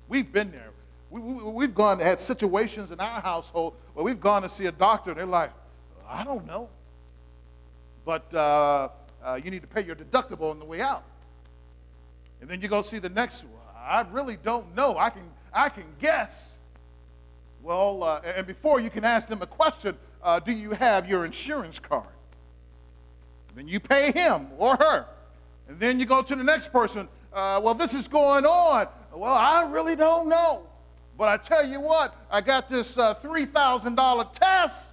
We've 0.08 0.32
been 0.32 0.52
there. 0.52 0.72
We, 1.12 1.20
we, 1.22 1.66
have 1.66 1.76
gone, 1.76 2.00
had 2.00 2.20
situations 2.20 2.90
in 2.90 3.00
our 3.00 3.22
household 3.22 3.76
where 3.94 4.04
we've 4.04 4.20
gone 4.20 4.42
to 4.42 4.50
see 4.50 4.66
a 4.66 4.72
doctor 4.72 5.12
and 5.12 5.20
they're 5.20 5.28
like, 5.28 5.52
I 6.10 6.24
don't 6.24 6.48
know. 6.48 6.70
But 8.04 8.34
uh, 8.34 8.90
uh, 9.24 9.40
you 9.44 9.52
need 9.52 9.62
to 9.62 9.68
pay 9.68 9.86
your 9.86 9.96
deductible 9.96 10.50
on 10.50 10.58
the 10.58 10.66
way 10.66 10.82
out. 10.82 11.04
And 12.42 12.50
then 12.50 12.62
you 12.62 12.68
go 12.68 12.82
see 12.82 12.98
the 12.98 13.10
next 13.10 13.44
one. 13.44 13.62
I 13.78 14.08
really 14.12 14.38
don't 14.38 14.74
know. 14.74 14.98
I 14.98 15.12
can, 15.12 15.30
I 15.54 15.70
can 15.70 15.86
guess. 16.00 16.56
Well, 17.62 18.02
uh, 18.02 18.22
and 18.26 18.48
before 18.48 18.80
you 18.80 18.90
can 18.90 19.06
ask 19.06 19.28
them 19.28 19.44
a 19.44 19.48
question, 19.48 19.96
uh, 20.24 20.40
do 20.40 20.52
you 20.52 20.72
have 20.72 21.08
your 21.08 21.26
insurance 21.26 21.78
card? 21.78 22.15
Then 23.56 23.68
you 23.68 23.80
pay 23.80 24.12
him 24.12 24.48
or 24.58 24.76
her. 24.76 25.06
And 25.68 25.80
then 25.80 26.00
you 26.00 26.06
go 26.06 26.22
to 26.22 26.36
the 26.36 26.44
next 26.44 26.72
person. 26.72 27.08
Uh, 27.34 27.60
well, 27.64 27.74
this 27.74 27.94
is 27.94 28.08
going 28.08 28.46
on. 28.46 28.88
Well, 29.14 29.34
I 29.34 29.64
really 29.64 29.96
don't 29.96 30.30
know. 30.30 30.68
But 31.18 31.30
I 31.30 31.38
tell 31.38 31.66
you 31.66 31.80
what, 31.80 32.16
I 32.30 32.42
got 32.42 32.70
this 32.70 32.98
uh, 32.98 33.16
$3,000 33.16 34.34
test 34.34 34.92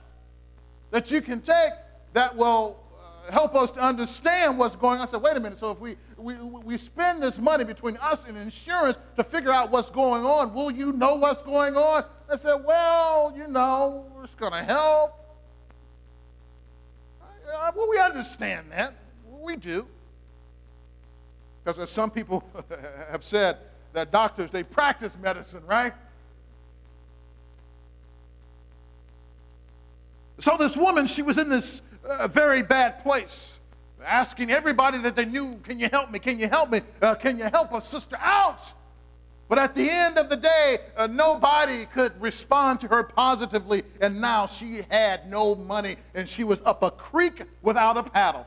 that 0.91 1.11
you 1.11 1.21
can 1.21 1.41
take 1.41 1.73
that 2.13 2.37
will 2.37 2.79
uh, 3.27 3.33
help 3.33 3.57
us 3.57 3.73
to 3.73 3.81
understand 3.81 4.57
what's 4.57 4.77
going 4.77 5.01
on. 5.01 5.09
I 5.09 5.11
said, 5.11 5.23
wait 5.23 5.37
a 5.37 5.41
minute. 5.41 5.59
So 5.59 5.73
if 5.73 5.81
we, 5.81 5.97
we, 6.17 6.35
we 6.35 6.77
spend 6.77 7.23
this 7.23 7.41
money 7.41 7.65
between 7.65 7.97
us 7.97 8.25
and 8.25 8.37
insurance 8.37 8.99
to 9.17 9.25
figure 9.25 9.53
out 9.53 9.73
what's 9.73 9.91
going 9.91 10.25
on, 10.25 10.55
will 10.55 10.71
you 10.71 10.93
know 10.93 11.17
what's 11.17 11.43
going 11.43 11.77
on? 11.77 12.05
I 12.31 12.37
said, 12.37 12.65
well, 12.65 13.35
you 13.37 13.49
know, 13.49 14.07
it's 14.23 14.35
going 14.35 14.53
to 14.53 14.63
help. 14.63 15.22
Uh, 17.63 17.71
well, 17.77 17.89
we 17.89 17.99
understand 17.99 18.67
that. 18.73 18.93
We 19.41 19.55
do. 19.55 19.87
Because 21.63 21.79
as 21.79 21.91
some 21.91 22.11
people 22.11 22.43
have 23.11 23.23
said, 23.23 23.59
that 23.93 24.11
doctors, 24.11 24.51
they 24.51 24.65
practice 24.65 25.17
medicine, 25.21 25.63
right? 25.67 25.93
So 30.41 30.57
this 30.59 30.77
woman, 30.77 31.07
she 31.07 31.23
was 31.23 31.39
in 31.39 31.49
this 31.49 31.83
uh, 32.05 32.27
very 32.27 32.63
bad 32.63 33.03
place, 33.05 33.59
asking 34.05 34.51
everybody 34.51 34.99
that 34.99 35.15
they 35.15 35.27
knew, 35.27 35.55
Can 35.63 35.79
you 35.79 35.89
help 35.89 36.11
me? 36.11 36.19
Can 36.19 36.41
you 36.41 36.49
help 36.49 36.71
me? 36.71 36.81
Uh, 37.01 37.15
can 37.15 37.39
you 37.39 37.45
help 37.45 37.73
a 37.73 37.81
sister 37.81 38.17
out? 38.19 38.73
But 39.49 39.59
at 39.59 39.75
the 39.75 39.91
end 39.91 40.17
of 40.17 40.31
the 40.31 40.37
day, 40.37 40.79
uh, 40.97 41.07
nobody 41.07 41.87
could 41.87 42.19
respond 42.21 42.81
to 42.81 42.89
her 42.89 43.03
positively, 43.03 43.83
and 44.01 44.21
now 44.21 44.47
she 44.47 44.83
had 44.91 45.29
no 45.31 45.55
money 45.55 45.97
and 46.15 46.29
she 46.29 46.43
was 46.43 46.63
up 46.65 46.83
a 46.83 46.91
creek 46.91 47.43
without 47.61 47.97
a 47.97 48.03
paddle. 48.03 48.47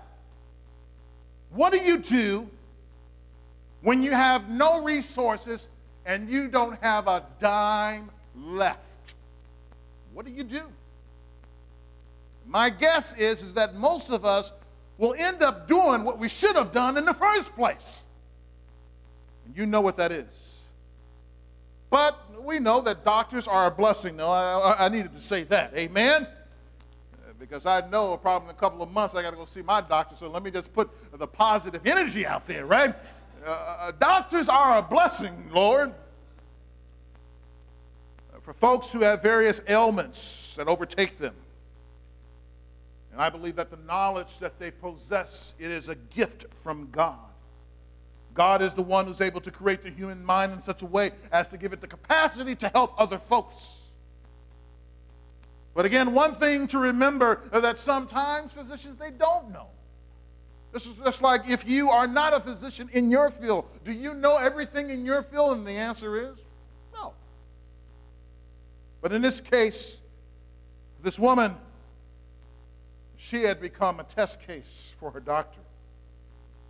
What 1.51 1.71
do 1.71 1.77
you 1.77 1.97
do 1.97 2.49
when 3.81 4.01
you 4.01 4.11
have 4.11 4.49
no 4.49 4.83
resources 4.83 5.67
and 6.05 6.29
you 6.29 6.47
don't 6.47 6.81
have 6.81 7.07
a 7.07 7.23
dime 7.39 8.09
left? 8.35 8.79
What 10.13 10.25
do 10.25 10.31
you 10.31 10.43
do? 10.43 10.63
My 12.47 12.69
guess 12.69 13.13
is, 13.15 13.43
is 13.43 13.53
that 13.53 13.75
most 13.75 14.09
of 14.09 14.25
us 14.25 14.51
will 14.97 15.13
end 15.13 15.41
up 15.41 15.67
doing 15.67 16.03
what 16.03 16.19
we 16.19 16.29
should 16.29 16.55
have 16.55 16.71
done 16.71 16.97
in 16.97 17.05
the 17.05 17.13
first 17.13 17.55
place. 17.55 18.05
And 19.45 19.55
you 19.57 19.65
know 19.65 19.81
what 19.81 19.97
that 19.97 20.11
is. 20.11 20.44
But 21.95 22.43
we 22.43 22.59
know 22.59 22.81
that 22.81 23.05
doctors 23.05 23.47
are 23.47 23.67
a 23.67 23.71
blessing. 23.71 24.17
No, 24.17 24.29
I, 24.29 24.87
I 24.87 24.89
needed 24.89 25.15
to 25.15 25.21
say 25.21 25.45
that. 25.45 25.71
Amen? 25.77 26.27
Because 27.39 27.65
I 27.65 27.87
know 27.87 28.17
probably 28.17 28.49
in 28.49 28.55
a 28.55 28.59
couple 28.59 28.81
of 28.81 28.91
months 28.91 29.15
I 29.15 29.21
got 29.21 29.31
to 29.31 29.37
go 29.37 29.45
see 29.45 29.61
my 29.61 29.79
doctor. 29.79 30.17
So 30.19 30.27
let 30.27 30.43
me 30.43 30.51
just 30.51 30.73
put 30.73 30.89
the 31.17 31.25
positive 31.25 31.87
energy 31.87 32.25
out 32.25 32.45
there, 32.47 32.65
right? 32.65 32.93
Uh, 33.45 33.49
uh 33.49 33.91
doctors 33.97 34.49
are 34.49 34.77
a 34.77 34.81
blessing, 34.81 35.49
Lord. 35.53 35.91
Uh, 35.91 35.93
for 38.41 38.51
folks 38.51 38.91
who 38.91 38.99
have 38.99 39.21
various 39.21 39.61
ailments 39.69 40.53
that 40.55 40.67
overtake 40.67 41.17
them. 41.17 41.35
And 43.13 43.21
I 43.21 43.29
believe 43.29 43.55
that 43.55 43.71
the 43.71 43.79
knowledge 43.87 44.37
that 44.41 44.59
they 44.59 44.69
possess, 44.69 45.53
it 45.57 45.71
is 45.71 45.87
a 45.87 45.95
gift 45.95 46.43
from 46.61 46.89
God. 46.91 47.19
God 48.35 48.61
is 48.61 48.73
the 48.73 48.83
one 48.83 49.07
who's 49.07 49.21
able 49.21 49.39
to 49.41 49.49
create 49.49 49.81
the 49.81 49.89
human 49.89 50.23
mind 50.23 50.51
in 50.51 50.61
such 50.61 50.81
a 50.81 50.85
way 50.85 51.11
as 51.31 51.47
to 51.49 51.57
give 51.57 51.71
it 51.71 51.79
the 51.79 51.87
capacity 51.87 52.53
to 52.55 52.67
help 52.67 52.93
other 52.97 53.17
folks. 53.17 53.77
But 55.73 55.85
again, 55.85 56.13
one 56.13 56.35
thing 56.35 56.67
to 56.67 56.77
remember 56.77 57.41
that 57.51 57.79
sometimes 57.79 58.51
physicians, 58.51 58.97
they 58.97 59.11
don't 59.11 59.51
know. 59.51 59.67
This 60.73 60.85
is 60.85 60.95
just 61.03 61.21
like 61.21 61.49
if 61.49 61.67
you 61.67 61.89
are 61.89 62.07
not 62.07 62.33
a 62.33 62.41
physician 62.41 62.89
in 62.91 63.09
your 63.09 63.31
field, 63.31 63.65
do 63.85 63.93
you 63.93 64.13
know 64.13 64.35
everything 64.35 64.89
in 64.89 65.05
your 65.05 65.23
field? 65.23 65.57
And 65.57 65.65
the 65.65 65.71
answer 65.71 66.31
is 66.31 66.37
no. 66.93 67.13
But 69.01 69.13
in 69.13 69.21
this 69.21 69.39
case, 69.39 70.01
this 71.01 71.17
woman, 71.17 71.55
she 73.15 73.43
had 73.43 73.61
become 73.61 74.01
a 74.01 74.03
test 74.03 74.41
case 74.45 74.91
for 74.99 75.11
her 75.11 75.21
doctor 75.21 75.61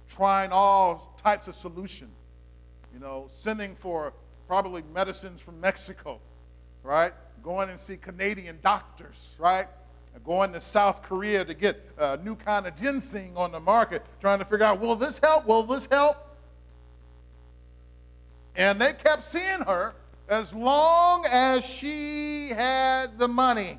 trying 0.09 0.51
all 0.51 1.17
types 1.21 1.47
of 1.47 1.55
solutions. 1.55 2.11
You 2.93 2.99
know, 2.99 3.29
sending 3.31 3.75
for 3.75 4.13
probably 4.47 4.83
medicines 4.93 5.41
from 5.41 5.59
Mexico, 5.59 6.19
right? 6.83 7.13
Going 7.43 7.69
and 7.69 7.79
see 7.79 7.97
Canadian 7.97 8.59
doctors, 8.63 9.35
right? 9.37 9.67
Going 10.23 10.53
to 10.53 10.61
South 10.61 11.03
Korea 11.03 11.43
to 11.43 11.53
get 11.53 11.89
a 11.97 12.17
new 12.17 12.35
kind 12.35 12.65
of 12.65 12.75
ginseng 12.75 13.35
on 13.35 13.51
the 13.51 13.59
market, 13.59 14.05
trying 14.21 14.39
to 14.39 14.45
figure 14.45 14.65
out, 14.65 14.79
will 14.79 14.95
this 14.95 15.19
help? 15.19 15.45
Will 15.45 15.63
this 15.63 15.87
help? 15.87 16.17
And 18.55 18.79
they 18.79 18.93
kept 18.93 19.25
seeing 19.25 19.61
her 19.61 19.93
as 20.29 20.53
long 20.53 21.25
as 21.29 21.65
she 21.65 22.49
had 22.49 23.19
the 23.19 23.27
money. 23.27 23.77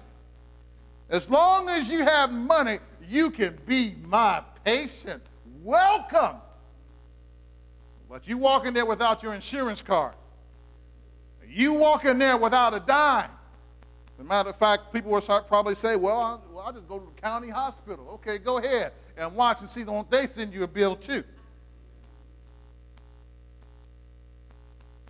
As 1.09 1.31
long 1.31 1.69
as 1.69 1.89
you 1.89 2.03
have 2.03 2.31
money, 2.33 2.81
you 3.09 3.31
can 3.31 3.59
be 3.65 3.95
my 4.05 4.43
patient. 4.65 5.23
Welcome. 5.67 6.37
But 8.09 8.29
you 8.29 8.39
walk 8.39 8.67
in 8.67 8.73
there 8.73 8.87
without 8.87 9.25
your 9.25 9.35
insurance 9.35 9.83
card. 9.83 10.15
You 11.45 11.73
walk 11.73 12.05
in 12.05 12.19
there 12.19 12.37
without 12.37 12.73
a 12.73 12.79
dime. 12.79 13.31
As 14.15 14.21
a 14.21 14.23
matter 14.23 14.51
of 14.51 14.55
fact, 14.55 14.93
people 14.93 15.11
will 15.11 15.21
probably 15.21 15.75
say, 15.75 15.97
well, 15.97 16.21
I'll, 16.21 16.43
well, 16.53 16.67
I'll 16.67 16.73
just 16.73 16.87
go 16.87 17.01
to 17.01 17.05
the 17.05 17.21
county 17.21 17.49
hospital. 17.49 18.09
Okay, 18.11 18.39
go 18.39 18.59
ahead 18.59 18.93
and 19.17 19.35
watch 19.35 19.59
and 19.59 19.69
see. 19.69 19.83
Don't 19.83 20.09
they 20.09 20.29
send 20.29 20.55
you 20.55 20.63
a 20.63 20.69
bill 20.69 20.95
too? 20.95 21.25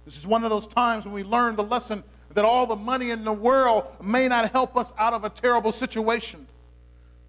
This 0.06 0.16
is 0.16 0.26
one 0.26 0.42
of 0.42 0.48
those 0.48 0.66
times 0.66 1.04
when 1.04 1.12
we 1.12 1.22
learn 1.22 1.54
the 1.56 1.64
lesson 1.64 2.02
that 2.32 2.46
all 2.46 2.66
the 2.66 2.76
money 2.76 3.10
in 3.10 3.24
the 3.24 3.32
world 3.32 3.84
may 4.02 4.26
not 4.26 4.52
help 4.52 4.74
us 4.74 4.90
out 4.96 5.12
of 5.12 5.22
a 5.22 5.28
terrible 5.28 5.70
situation. 5.70 6.46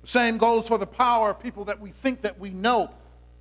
The 0.03 0.07
same 0.07 0.37
goes 0.37 0.65
for 0.65 0.77
the 0.77 0.87
power 0.87 1.31
of 1.31 1.43
people 1.43 1.65
that 1.65 1.81
we 1.81 1.91
think 1.91 2.21
that 2.21 2.39
we 2.39 2.51
know 2.51 2.89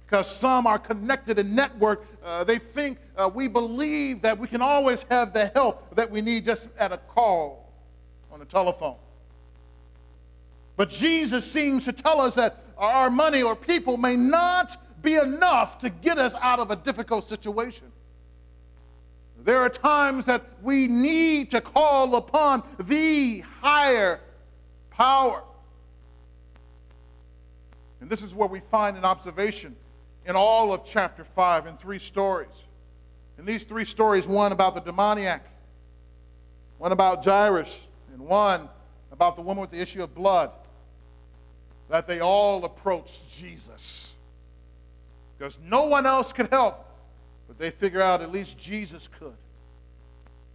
because 0.07 0.31
some 0.31 0.67
are 0.67 0.79
connected 0.79 1.39
and 1.39 1.59
networked. 1.59 2.05
Uh, 2.25 2.45
they 2.45 2.59
think 2.59 2.99
uh, 3.17 3.29
we 3.33 3.49
believe 3.49 4.23
that 4.23 4.39
we 4.39 4.47
can 4.47 4.63
always 4.63 5.05
have 5.11 5.33
the 5.33 5.47
help 5.49 5.95
that 5.97 6.09
we 6.11 6.21
need 6.21 6.45
just 6.45 6.69
at 6.79 6.93
a 6.93 6.99
call 6.99 7.73
on 8.31 8.41
a 8.41 8.45
telephone. 8.45 8.97
But 10.77 10.91
Jesus 10.91 11.51
seems 11.51 11.85
to 11.87 11.93
tell 11.93 12.21
us 12.21 12.37
that 12.37 12.63
our 12.79 13.11
money 13.11 13.43
or 13.43 13.57
people 13.57 13.97
may 13.97 14.15
not 14.15 14.77
be 15.03 15.15
enough 15.15 15.79
to 15.79 15.91
get 15.91 16.19
us 16.19 16.35
out 16.41 16.61
of 16.61 16.71
a 16.71 16.77
difficult 16.77 17.29
situation. 17.29 17.91
There 19.43 19.59
are 19.59 19.69
times 19.69 20.27
that 20.27 20.43
we 20.63 20.87
need 20.87 21.51
to 21.51 21.61
call 21.61 22.15
upon 22.17 22.63
the 22.79 23.41
higher 23.61 24.21
power. 24.91 25.43
And 28.01 28.11
this 28.11 28.23
is 28.23 28.35
where 28.35 28.49
we 28.49 28.61
find 28.61 28.97
an 28.97 29.05
observation 29.05 29.75
in 30.27 30.35
all 30.35 30.73
of 30.73 30.85
chapter 30.85 31.25
5 31.25 31.67
in 31.67 31.77
three 31.77 31.99
stories. 31.99 32.65
In 33.39 33.45
these 33.45 33.65
three 33.65 33.85
stories, 33.85 34.27
one 34.27 34.53
about 34.53 34.75
the 34.75 34.81
demoniac, 34.81 35.47
one 36.79 36.93
about 36.93 37.25
Jairus, 37.25 37.79
and 38.13 38.21
one 38.21 38.69
about 39.13 39.37
the 39.37 39.43
woman 39.43 39.61
with 39.61 39.71
the 39.71 39.81
issue 39.81 40.03
of 40.03 40.15
blood, 40.15 40.51
that 41.89 42.07
they 42.07 42.21
all 42.21 42.65
approached 42.65 43.21
Jesus. 43.31 44.15
Because 45.39 45.59
no 45.63 45.85
one 45.85 46.07
else 46.07 46.33
could 46.33 46.49
help, 46.49 46.85
but 47.47 47.59
they 47.59 47.71
figure 47.71 48.03
out 48.03 48.21
at 48.21 48.33
least 48.33 48.59
Jesus 48.59 49.09
could. 49.19 49.35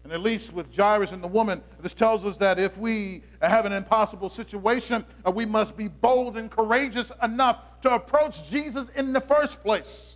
And 0.04 0.12
at 0.12 0.20
least 0.20 0.52
with 0.52 0.76
Jairus 0.76 1.12
and 1.12 1.24
the 1.24 1.28
woman, 1.28 1.62
this 1.80 1.94
tells 1.94 2.26
us 2.26 2.36
that 2.38 2.60
if 2.60 2.78
we 2.78 3.22
have 3.42 3.66
an 3.66 3.72
impossible 3.72 4.30
situation, 4.30 5.06
uh, 5.26 5.32
we 5.32 5.46
must 5.46 5.78
be 5.78 5.88
bold 5.88 6.38
and 6.38 6.50
courageous 6.50 7.12
enough 7.22 7.60
to 7.82 7.94
approach 7.94 8.50
Jesus 8.50 8.90
in 8.96 9.14
the 9.14 9.20
first 9.20 9.62
place. 9.62 10.16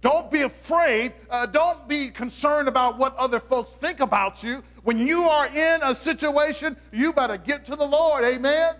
Don't 0.00 0.30
be 0.30 0.42
afraid. 0.42 1.12
Uh, 1.28 1.46
don't 1.46 1.86
be 1.86 2.08
concerned 2.08 2.68
about 2.68 2.98
what 2.98 3.14
other 3.16 3.38
folks 3.38 3.70
think 3.72 4.00
about 4.00 4.42
you. 4.42 4.62
When 4.82 4.98
you 4.98 5.24
are 5.24 5.46
in 5.46 5.82
a 5.82 5.94
situation, 5.94 6.76
you 6.90 7.12
better 7.12 7.36
get 7.36 7.66
to 7.66 7.76
the 7.76 7.84
Lord. 7.84 8.24
Amen. 8.24 8.76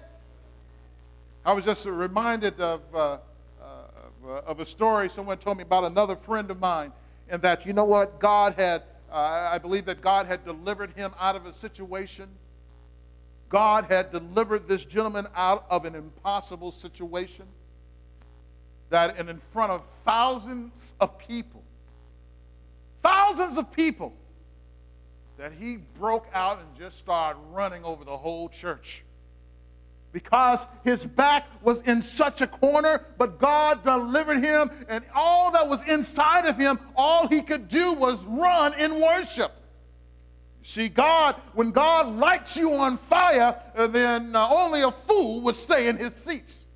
I 1.44 1.52
was 1.52 1.64
just 1.64 1.84
reminded 1.86 2.58
of, 2.60 2.80
uh, 2.94 3.18
uh, 3.60 4.28
of 4.46 4.60
a 4.60 4.64
story 4.64 5.10
someone 5.10 5.38
told 5.38 5.58
me 5.58 5.62
about 5.62 5.84
another 5.84 6.16
friend 6.16 6.50
of 6.50 6.58
mine, 6.58 6.92
and 7.28 7.42
that, 7.42 7.66
you 7.66 7.72
know 7.72 7.84
what, 7.84 8.18
God 8.18 8.54
had 8.56 8.82
uh, 9.10 9.48
I 9.52 9.58
believe 9.58 9.86
that 9.86 10.00
God 10.00 10.26
had 10.26 10.44
delivered 10.44 10.92
him 10.92 11.12
out 11.18 11.34
of 11.34 11.46
a 11.46 11.52
situation. 11.52 12.28
God 13.48 13.86
had 13.86 14.12
delivered 14.12 14.68
this 14.68 14.84
gentleman 14.84 15.26
out 15.34 15.66
of 15.68 15.84
an 15.84 15.96
impossible 15.96 16.70
situation. 16.70 17.46
That, 18.90 19.18
and 19.18 19.28
in 19.28 19.40
front 19.52 19.72
of 19.72 19.82
thousands 20.04 20.94
of 21.00 21.18
people, 21.18 21.62
thousands 23.02 23.56
of 23.56 23.72
people, 23.72 24.12
that 25.38 25.52
he 25.58 25.78
broke 25.98 26.26
out 26.34 26.58
and 26.58 26.68
just 26.76 26.98
started 26.98 27.40
running 27.50 27.82
over 27.82 28.04
the 28.04 28.16
whole 28.16 28.48
church 28.48 29.04
because 30.12 30.66
his 30.84 31.06
back 31.06 31.46
was 31.62 31.82
in 31.82 32.02
such 32.02 32.40
a 32.40 32.46
corner, 32.46 33.06
but 33.16 33.38
God 33.38 33.82
delivered 33.84 34.40
him, 34.40 34.70
and 34.88 35.04
all 35.14 35.52
that 35.52 35.68
was 35.68 35.86
inside 35.88 36.46
of 36.46 36.56
him, 36.56 36.78
all 36.96 37.28
he 37.28 37.42
could 37.42 37.68
do 37.68 37.92
was 37.92 38.18
run 38.24 38.74
in 38.74 39.00
worship. 39.00 39.52
See, 40.62 40.88
God, 40.88 41.36
when 41.54 41.70
God 41.70 42.16
lights 42.16 42.56
you 42.56 42.74
on 42.74 42.96
fire, 42.96 43.62
then 43.76 44.36
uh, 44.36 44.48
only 44.50 44.82
a 44.82 44.90
fool 44.90 45.40
would 45.42 45.56
stay 45.56 45.88
in 45.88 45.96
his 45.96 46.14
seats. 46.14 46.66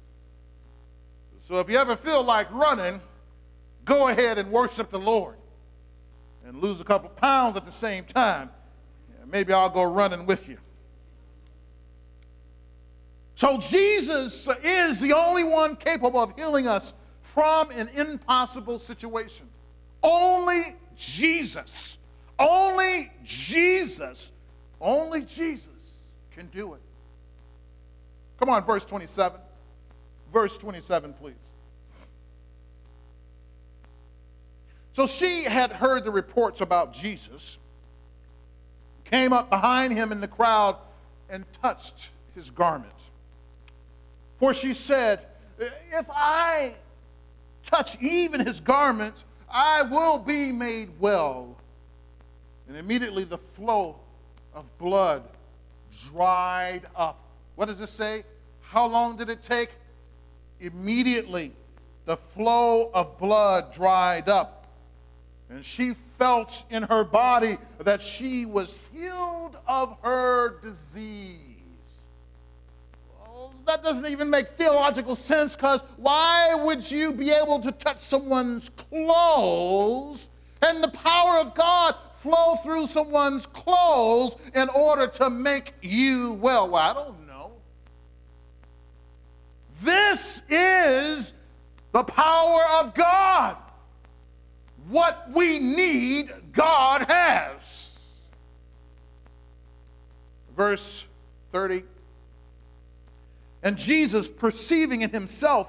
So 1.47 1.61
if 1.61 1.69
you 1.69 1.77
ever 1.77 1.97
feel 1.97 2.23
like 2.23 2.51
running, 2.53 3.01
go 3.85 4.09
ahead 4.09 4.39
and 4.39 4.51
worship 4.51 4.91
the 4.91 4.99
Lord 4.99 5.37
and 6.47 6.61
lose 6.63 6.81
a 6.81 6.85
couple 6.85 7.11
pounds 7.11 7.57
at 7.57 7.65
the 7.65 7.73
same 7.73 8.05
time. 8.05 8.51
Maybe 9.27 9.53
I'll 9.53 9.71
go 9.71 9.83
running 9.83 10.27
with 10.27 10.49
you. 10.49 10.59
So 13.37 13.59
Jesus 13.59 14.49
is 14.63 15.01
the 15.01 15.13
only 15.13 15.45
one 15.45 15.77
capable 15.77 16.21
of 16.21 16.37
healing 16.37 16.69
us 16.69 16.95
from 17.21 17.71
an 17.73 17.89
impossible 17.89 18.79
situation. 18.79 19.47
Only 20.03 20.77
Jesus. 20.97 21.99
Only 22.39 23.11
Jesus. 23.25 24.31
Only 24.81 25.23
Jesus 25.23 25.67
can 26.31 26.47
do 26.49 26.75
it. 26.75 26.81
Come 28.39 28.51
on, 28.51 28.65
verse 28.65 28.85
27. 28.85 29.41
Verse 30.35 30.59
27, 30.59 31.12
please. 31.12 31.35
So 34.92 35.07
she 35.07 35.44
had 35.44 35.70
heard 35.70 36.03
the 36.03 36.11
reports 36.11 36.61
about 36.61 36.92
Jesus, 36.92 37.57
came 39.05 39.33
up 39.33 39.49
behind 39.49 39.92
him 39.92 40.11
in 40.11 40.20
the 40.20 40.27
crowd, 40.27 40.77
and 41.31 41.44
touched 41.62 42.09
his 42.35 42.51
garment. 42.51 42.92
For 44.40 44.53
she 44.53 44.75
said, 44.75 45.20
If 45.59 46.07
I 46.11 46.75
touch 47.64 47.97
even 48.03 48.44
his 48.44 48.59
garment, 48.59 49.14
I 49.49 49.83
will 49.83 50.18
be 50.18 50.51
made 50.51 50.90
well. 50.99 51.57
And 52.66 52.77
immediately 52.77 53.23
the 53.23 53.38
flow 53.38 54.01
of 54.53 54.64
blood 54.79 55.23
dried 56.11 56.87
up. 56.97 57.23
What 57.55 57.66
does 57.66 57.81
it 57.81 57.88
say? 57.88 58.25
How 58.62 58.87
long 58.87 59.16
did 59.16 59.31
it 59.31 59.44
take? 59.44 59.70
Immediately 60.61 61.53
the 62.05 62.17
flow 62.17 62.90
of 62.93 63.19
blood 63.19 63.75
dried 63.75 64.29
up. 64.29 64.67
And 65.51 65.64
she 65.64 65.95
felt 66.19 66.64
in 66.71 66.83
her 66.85 67.05
body 67.05 67.59
that 67.81 68.01
she 68.01 68.47
was 68.47 68.79
healed 68.93 69.57
of 69.67 69.97
her 70.03 70.59
disease 70.62 71.45
that 73.67 73.83
doesn't 73.83 74.07
even 74.07 74.31
make 74.31 74.49
theological 74.49 75.17
sense 75.17 75.55
because 75.55 75.83
why 75.97 76.55
would 76.55 76.88
you 76.90 77.12
be 77.12 77.31
able 77.31 77.61
to 77.61 77.73
touch 77.73 78.01
someone's 78.01 78.71
clothes 78.90 80.29
and 80.62 80.83
the 80.83 80.88
power 80.88 81.38
of 81.38 81.55
God 81.55 81.95
flow 82.21 82.57
through 82.57 82.87
someone's 82.87 83.47
clothes 83.47 84.37
in 84.55 84.69
order 84.71 85.07
to 85.07 85.31
make 85.31 85.73
you 85.83 86.33
well? 86.35 86.69
Well, 86.69 86.77
I 86.77 86.93
don't. 86.95 87.24
This 89.85 90.40
is 90.49 91.35
the 91.92 92.05
power 92.05 92.64
of 92.81 92.94
God. 92.94 93.57
What 94.88 95.31
we 95.33 95.59
need, 95.59 96.33
God 96.53 97.03
has. 97.03 97.99
Verse 100.57 101.05
30. 101.53 101.85
And 103.62 103.77
Jesus, 103.77 104.27
perceiving 104.27 105.03
in 105.03 105.11
himself 105.11 105.68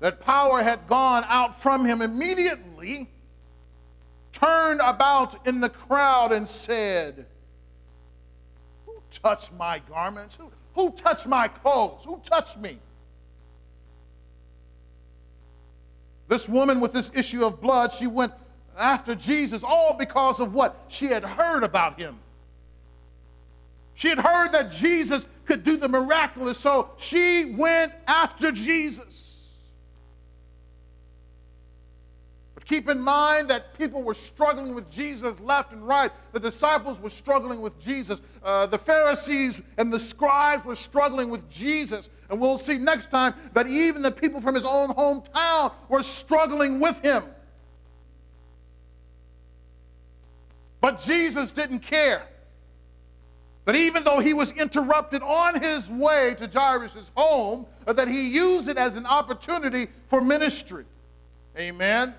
that 0.00 0.20
power 0.20 0.62
had 0.62 0.86
gone 0.86 1.24
out 1.26 1.60
from 1.62 1.84
him 1.84 2.02
immediately, 2.02 3.08
turned 4.32 4.80
about 4.80 5.46
in 5.46 5.60
the 5.60 5.68
crowd 5.68 6.32
and 6.32 6.46
said, 6.46 7.26
Who 8.86 9.00
touched 9.22 9.52
my 9.54 9.80
garments? 9.80 10.36
Who, 10.36 10.50
who 10.74 10.92
touched 10.92 11.26
my 11.26 11.48
clothes? 11.48 12.04
Who 12.04 12.20
touched 12.24 12.58
me? 12.58 12.78
This 16.30 16.48
woman 16.48 16.78
with 16.78 16.92
this 16.92 17.10
issue 17.12 17.44
of 17.44 17.60
blood, 17.60 17.92
she 17.92 18.06
went 18.06 18.32
after 18.78 19.16
Jesus 19.16 19.64
all 19.64 19.94
because 19.98 20.38
of 20.38 20.54
what 20.54 20.84
she 20.86 21.06
had 21.06 21.24
heard 21.24 21.64
about 21.64 21.98
him. 21.98 22.18
She 23.94 24.10
had 24.10 24.20
heard 24.20 24.52
that 24.52 24.70
Jesus 24.70 25.26
could 25.44 25.64
do 25.64 25.76
the 25.76 25.88
miraculous, 25.88 26.56
so 26.56 26.90
she 26.98 27.46
went 27.46 27.92
after 28.06 28.52
Jesus. 28.52 29.29
Keep 32.70 32.88
in 32.88 33.00
mind 33.00 33.50
that 33.50 33.76
people 33.76 34.00
were 34.00 34.14
struggling 34.14 34.76
with 34.76 34.88
Jesus 34.92 35.40
left 35.40 35.72
and 35.72 35.84
right. 35.84 36.12
The 36.30 36.38
disciples 36.38 37.00
were 37.00 37.10
struggling 37.10 37.60
with 37.60 37.76
Jesus. 37.80 38.22
Uh, 38.44 38.66
the 38.66 38.78
Pharisees 38.78 39.60
and 39.76 39.92
the 39.92 39.98
scribes 39.98 40.64
were 40.64 40.76
struggling 40.76 41.30
with 41.30 41.50
Jesus. 41.50 42.08
And 42.28 42.40
we'll 42.40 42.58
see 42.58 42.78
next 42.78 43.10
time 43.10 43.34
that 43.54 43.66
even 43.66 44.02
the 44.02 44.12
people 44.12 44.40
from 44.40 44.54
his 44.54 44.64
own 44.64 44.90
hometown 44.90 45.72
were 45.88 46.04
struggling 46.04 46.78
with 46.78 47.00
him. 47.00 47.24
But 50.80 51.02
Jesus 51.02 51.50
didn't 51.50 51.80
care. 51.80 52.22
That 53.64 53.74
even 53.74 54.04
though 54.04 54.20
he 54.20 54.32
was 54.32 54.52
interrupted 54.52 55.22
on 55.22 55.60
his 55.60 55.90
way 55.90 56.36
to 56.38 56.46
Jairus' 56.46 57.10
home, 57.16 57.66
that 57.84 58.06
he 58.06 58.28
used 58.28 58.68
it 58.68 58.78
as 58.78 58.94
an 58.94 59.06
opportunity 59.06 59.88
for 60.06 60.20
ministry. 60.20 60.84
Amen. 61.58 62.14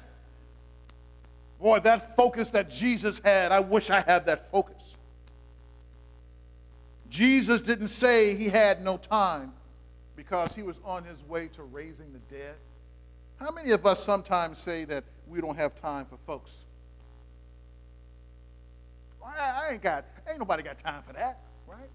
Boy, 1.61 1.79
that 1.81 2.15
focus 2.15 2.49
that 2.51 2.71
Jesus 2.71 3.21
had, 3.23 3.51
I 3.51 3.59
wish 3.59 3.91
I 3.91 4.01
had 4.01 4.25
that 4.25 4.49
focus. 4.49 4.95
Jesus 7.07 7.61
didn't 7.61 7.89
say 7.89 8.33
he 8.33 8.47
had 8.47 8.83
no 8.83 8.97
time 8.97 9.53
because 10.15 10.55
he 10.55 10.63
was 10.63 10.77
on 10.83 11.03
his 11.03 11.21
way 11.27 11.49
to 11.49 11.63
raising 11.63 12.11
the 12.13 12.35
dead. 12.35 12.55
How 13.37 13.51
many 13.51 13.71
of 13.71 13.85
us 13.85 14.03
sometimes 14.03 14.57
say 14.59 14.85
that 14.85 15.03
we 15.27 15.39
don't 15.39 15.55
have 15.55 15.79
time 15.79 16.05
for 16.05 16.17
folks? 16.25 16.51
I, 19.23 19.73
ain't 19.73 19.83
got, 19.83 20.05
ain't 20.27 20.39
nobody 20.39 20.63
got 20.63 20.79
time 20.79 21.03
for 21.05 21.13
that, 21.13 21.41
right? 21.67 21.89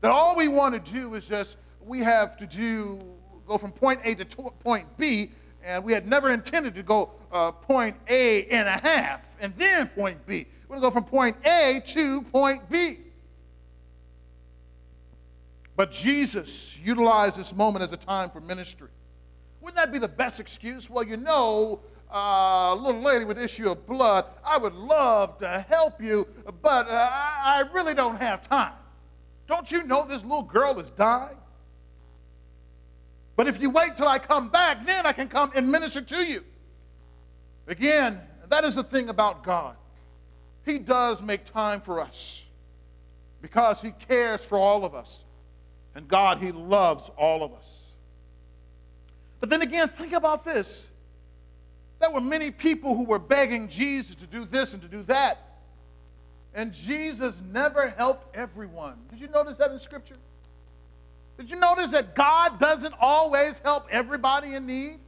That 0.00 0.12
all 0.12 0.36
we 0.36 0.46
want 0.46 0.84
to 0.84 0.92
do 0.92 1.14
is 1.14 1.26
just, 1.26 1.56
we 1.84 2.00
have 2.00 2.36
to 2.36 2.46
do, 2.46 3.00
go 3.46 3.58
from 3.58 3.72
point 3.72 4.00
A 4.04 4.14
to 4.14 4.24
point 4.24 4.86
B, 4.96 5.32
and 5.68 5.84
we 5.84 5.92
had 5.92 6.08
never 6.08 6.30
intended 6.30 6.74
to 6.74 6.82
go 6.82 7.10
uh, 7.30 7.52
point 7.52 7.94
A 8.08 8.46
and 8.46 8.66
a 8.66 8.78
half, 8.78 9.22
and 9.38 9.54
then 9.58 9.86
point 9.88 10.26
B. 10.26 10.46
We're 10.66 10.76
going 10.76 10.80
to 10.80 10.86
go 10.86 10.90
from 10.90 11.04
point 11.04 11.36
A 11.46 11.82
to 11.88 12.22
point 12.22 12.68
B. 12.70 12.98
But 15.76 15.92
Jesus 15.92 16.76
utilized 16.82 17.36
this 17.36 17.54
moment 17.54 17.82
as 17.82 17.92
a 17.92 17.98
time 17.98 18.30
for 18.30 18.40
ministry. 18.40 18.88
Wouldn't 19.60 19.76
that 19.76 19.92
be 19.92 19.98
the 19.98 20.08
best 20.08 20.40
excuse? 20.40 20.88
Well, 20.88 21.04
you 21.04 21.18
know, 21.18 21.82
uh, 22.12 22.74
little 22.74 23.02
lady 23.02 23.26
with 23.26 23.38
issue 23.38 23.70
of 23.70 23.86
blood, 23.86 24.24
I 24.42 24.56
would 24.56 24.74
love 24.74 25.38
to 25.40 25.66
help 25.68 26.02
you, 26.02 26.26
but 26.62 26.88
uh, 26.88 26.92
I, 26.92 27.58
I 27.58 27.72
really 27.74 27.92
don't 27.92 28.16
have 28.16 28.40
time. 28.40 28.72
Don't 29.46 29.70
you 29.70 29.82
know 29.84 30.06
this 30.06 30.22
little 30.22 30.42
girl 30.42 30.78
is 30.80 30.88
dying? 30.90 31.36
But 33.38 33.46
if 33.46 33.62
you 33.62 33.70
wait 33.70 33.94
till 33.94 34.08
I 34.08 34.18
come 34.18 34.48
back, 34.48 34.84
then 34.84 35.06
I 35.06 35.12
can 35.12 35.28
come 35.28 35.52
and 35.54 35.70
minister 35.70 36.00
to 36.00 36.26
you. 36.26 36.42
Again, 37.68 38.20
that 38.48 38.64
is 38.64 38.74
the 38.74 38.82
thing 38.82 39.10
about 39.10 39.44
God. 39.44 39.76
He 40.64 40.76
does 40.78 41.22
make 41.22 41.44
time 41.44 41.80
for 41.80 42.00
us 42.00 42.44
because 43.40 43.80
He 43.80 43.92
cares 43.92 44.44
for 44.44 44.58
all 44.58 44.84
of 44.84 44.92
us. 44.92 45.22
And 45.94 46.08
God, 46.08 46.38
He 46.38 46.50
loves 46.50 47.12
all 47.16 47.44
of 47.44 47.52
us. 47.52 47.92
But 49.38 49.50
then 49.50 49.62
again, 49.62 49.86
think 49.86 50.14
about 50.14 50.42
this 50.42 50.88
there 52.00 52.10
were 52.10 52.20
many 52.20 52.50
people 52.50 52.96
who 52.96 53.04
were 53.04 53.20
begging 53.20 53.68
Jesus 53.68 54.16
to 54.16 54.26
do 54.26 54.46
this 54.46 54.72
and 54.72 54.82
to 54.82 54.88
do 54.88 55.04
that. 55.04 55.60
And 56.54 56.72
Jesus 56.72 57.36
never 57.52 57.88
helped 57.88 58.36
everyone. 58.36 58.96
Did 59.10 59.20
you 59.20 59.28
notice 59.28 59.58
that 59.58 59.70
in 59.70 59.78
Scripture? 59.78 60.16
Did 61.38 61.50
you 61.50 61.56
notice 61.56 61.92
that 61.92 62.16
God 62.16 62.58
doesn't 62.58 62.94
always 63.00 63.60
help 63.60 63.86
everybody 63.90 64.54
in 64.54 64.66
need? 64.66 64.98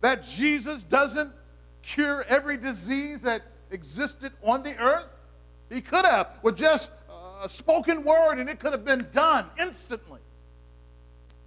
That 0.00 0.24
Jesus 0.24 0.84
doesn't 0.84 1.32
cure 1.82 2.24
every 2.28 2.56
disease 2.56 3.22
that 3.22 3.42
existed 3.70 4.32
on 4.42 4.62
the 4.62 4.76
earth? 4.76 5.08
He 5.68 5.80
could 5.80 6.04
have 6.04 6.28
with 6.42 6.56
just 6.56 6.92
a 7.42 7.48
spoken 7.48 8.04
word 8.04 8.38
and 8.38 8.48
it 8.48 8.60
could 8.60 8.72
have 8.72 8.84
been 8.84 9.08
done 9.12 9.46
instantly. 9.58 10.20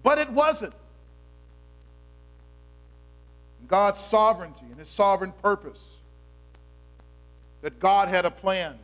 But 0.03 0.19
it 0.19 0.29
wasn't. 0.29 0.73
God's 3.67 3.99
sovereignty 3.99 4.65
and 4.69 4.77
his 4.77 4.89
sovereign 4.89 5.33
purpose. 5.41 5.97
That 7.61 7.79
God 7.79 8.09
had 8.09 8.25
a 8.25 8.29
plan, 8.31 8.77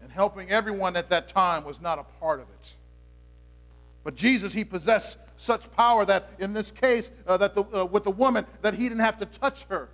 and 0.00 0.10
helping 0.10 0.48
everyone 0.48 0.96
at 0.96 1.10
that 1.10 1.28
time 1.28 1.64
was 1.64 1.78
not 1.78 1.98
a 1.98 2.04
part 2.18 2.40
of 2.40 2.46
it. 2.48 2.74
But 4.04 4.14
Jesus, 4.14 4.52
he 4.52 4.64
possessed 4.64 5.18
such 5.36 5.70
power 5.72 6.04
that 6.04 6.30
in 6.38 6.52
this 6.52 6.70
case, 6.70 7.10
uh, 7.26 7.36
that 7.38 7.54
the, 7.54 7.64
uh, 7.64 7.84
with 7.84 8.04
the 8.04 8.10
woman, 8.10 8.46
that 8.62 8.74
he 8.74 8.84
didn't 8.84 9.00
have 9.00 9.18
to 9.18 9.26
touch 9.26 9.64
her. 9.64 9.88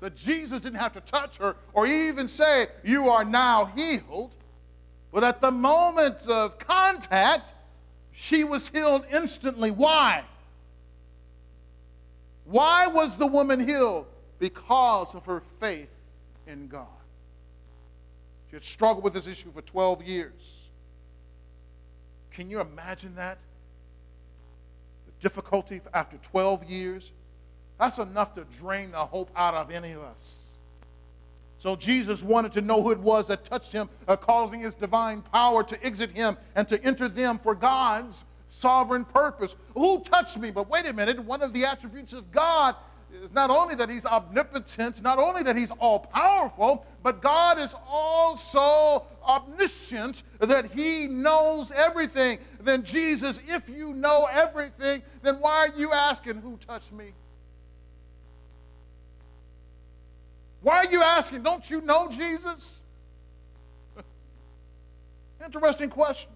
That 0.00 0.16
Jesus 0.16 0.60
didn't 0.60 0.78
have 0.78 0.92
to 0.94 1.00
touch 1.00 1.38
her 1.38 1.56
or 1.72 1.86
even 1.86 2.28
say, 2.28 2.68
You 2.82 3.08
are 3.08 3.24
now 3.24 3.66
healed. 3.66 4.34
But 5.12 5.24
at 5.24 5.40
the 5.40 5.50
moment 5.50 6.26
of 6.26 6.58
contact, 6.58 7.54
she 8.12 8.44
was 8.44 8.68
healed 8.68 9.04
instantly. 9.12 9.70
Why? 9.70 10.24
Why 12.44 12.86
was 12.86 13.16
the 13.16 13.26
woman 13.26 13.66
healed? 13.66 14.06
Because 14.38 15.14
of 15.14 15.24
her 15.26 15.40
faith 15.60 15.90
in 16.46 16.68
God. 16.68 16.86
She 18.50 18.56
had 18.56 18.64
struggled 18.64 19.04
with 19.04 19.14
this 19.14 19.26
issue 19.26 19.50
for 19.52 19.62
12 19.62 20.02
years. 20.02 20.63
Can 22.34 22.50
you 22.50 22.60
imagine 22.60 23.14
that? 23.14 23.38
The 25.06 25.12
difficulty 25.20 25.80
after 25.94 26.16
12 26.18 26.64
years? 26.64 27.12
That's 27.78 27.98
enough 27.98 28.34
to 28.34 28.44
drain 28.58 28.90
the 28.90 28.98
hope 28.98 29.30
out 29.36 29.54
of 29.54 29.70
any 29.70 29.92
of 29.92 30.02
us. 30.02 30.44
So 31.58 31.76
Jesus 31.76 32.22
wanted 32.22 32.52
to 32.52 32.60
know 32.60 32.82
who 32.82 32.90
it 32.90 32.98
was 32.98 33.28
that 33.28 33.44
touched 33.44 33.72
him, 33.72 33.88
uh, 34.06 34.16
causing 34.16 34.60
his 34.60 34.74
divine 34.74 35.22
power 35.22 35.62
to 35.62 35.84
exit 35.84 36.10
him 36.10 36.36
and 36.54 36.68
to 36.68 36.82
enter 36.84 37.08
them 37.08 37.38
for 37.38 37.54
God's 37.54 38.24
sovereign 38.50 39.04
purpose. 39.04 39.56
Who 39.74 40.00
touched 40.00 40.36
me? 40.36 40.50
But 40.50 40.68
wait 40.68 40.86
a 40.86 40.92
minute, 40.92 41.18
one 41.20 41.40
of 41.40 41.52
the 41.52 41.64
attributes 41.64 42.12
of 42.12 42.30
God 42.30 42.76
is 43.22 43.32
not 43.32 43.50
only 43.50 43.74
that 43.74 43.88
he's 43.88 44.04
omnipotent, 44.04 45.02
not 45.02 45.18
only 45.18 45.42
that 45.42 45.56
he's 45.56 45.70
all 45.72 46.00
powerful, 46.00 46.84
but 47.02 47.20
God 47.20 47.58
is 47.58 47.74
also 47.88 49.04
omniscient, 49.22 50.22
that 50.40 50.72
he 50.72 51.06
knows 51.06 51.70
everything. 51.70 52.38
Then, 52.60 52.82
Jesus, 52.82 53.40
if 53.46 53.68
you 53.68 53.92
know 53.92 54.26
everything, 54.30 55.02
then 55.22 55.36
why 55.36 55.68
are 55.68 55.78
you 55.78 55.92
asking 55.92 56.36
who 56.36 56.58
touched 56.66 56.92
me? 56.92 57.12
Why 60.60 60.78
are 60.78 60.90
you 60.90 61.02
asking? 61.02 61.42
Don't 61.42 61.68
you 61.68 61.82
know 61.82 62.08
Jesus? 62.08 62.80
Interesting 65.44 65.90
question. 65.90 66.30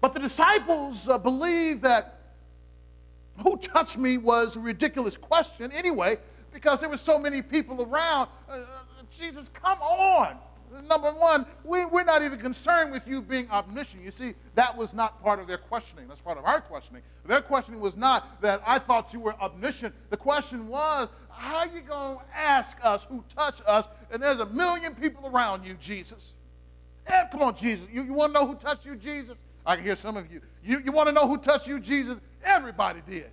But 0.00 0.12
the 0.12 0.20
disciples 0.20 1.08
uh, 1.08 1.18
believed 1.18 1.82
that 1.82 2.13
who 3.42 3.56
touched 3.56 3.98
me 3.98 4.18
was 4.18 4.56
a 4.56 4.60
ridiculous 4.60 5.16
question 5.16 5.72
anyway, 5.72 6.18
because 6.52 6.80
there 6.80 6.88
were 6.88 6.96
so 6.96 7.18
many 7.18 7.42
people 7.42 7.82
around. 7.82 8.28
Uh, 8.48 8.60
Jesus, 9.16 9.48
come 9.48 9.80
on. 9.80 10.36
Number 10.88 11.12
one, 11.12 11.46
we, 11.62 11.84
we're 11.84 12.04
not 12.04 12.22
even 12.22 12.38
concerned 12.38 12.90
with 12.90 13.06
you 13.06 13.22
being 13.22 13.48
omniscient. 13.50 14.02
You 14.02 14.10
see, 14.10 14.34
that 14.54 14.76
was 14.76 14.92
not 14.92 15.22
part 15.22 15.38
of 15.38 15.46
their 15.46 15.58
questioning. 15.58 16.08
That's 16.08 16.20
part 16.20 16.36
of 16.36 16.44
our 16.44 16.60
questioning. 16.60 17.02
Their 17.26 17.42
questioning 17.42 17.80
was 17.80 17.96
not 17.96 18.40
that 18.40 18.60
I 18.66 18.78
thought 18.80 19.12
you 19.12 19.20
were 19.20 19.40
omniscient. 19.40 19.94
The 20.10 20.16
question 20.16 20.66
was, 20.66 21.08
how 21.28 21.58
are 21.58 21.66
you 21.66 21.80
going 21.80 22.18
to 22.18 22.36
ask 22.36 22.76
us 22.82 23.04
who 23.08 23.22
touched 23.36 23.62
us, 23.66 23.86
and 24.10 24.22
there's 24.22 24.40
a 24.40 24.46
million 24.46 24.94
people 24.94 25.28
around 25.28 25.64
you, 25.64 25.74
Jesus? 25.74 26.32
Hey, 27.06 27.22
come 27.30 27.42
on, 27.42 27.54
Jesus. 27.54 27.86
You, 27.92 28.02
you 28.02 28.14
want 28.14 28.34
to 28.34 28.40
know 28.40 28.46
who 28.46 28.54
touched 28.54 28.86
you, 28.86 28.96
Jesus? 28.96 29.36
I 29.66 29.76
can 29.76 29.84
hear 29.84 29.96
some 29.96 30.16
of 30.16 30.30
you. 30.32 30.40
You, 30.62 30.80
you 30.80 30.92
want 30.92 31.08
to 31.08 31.12
know 31.12 31.28
who 31.28 31.36
touched 31.38 31.66
you, 31.68 31.78
Jesus? 31.78 32.18
Everybody 32.44 33.00
did. 33.06 33.30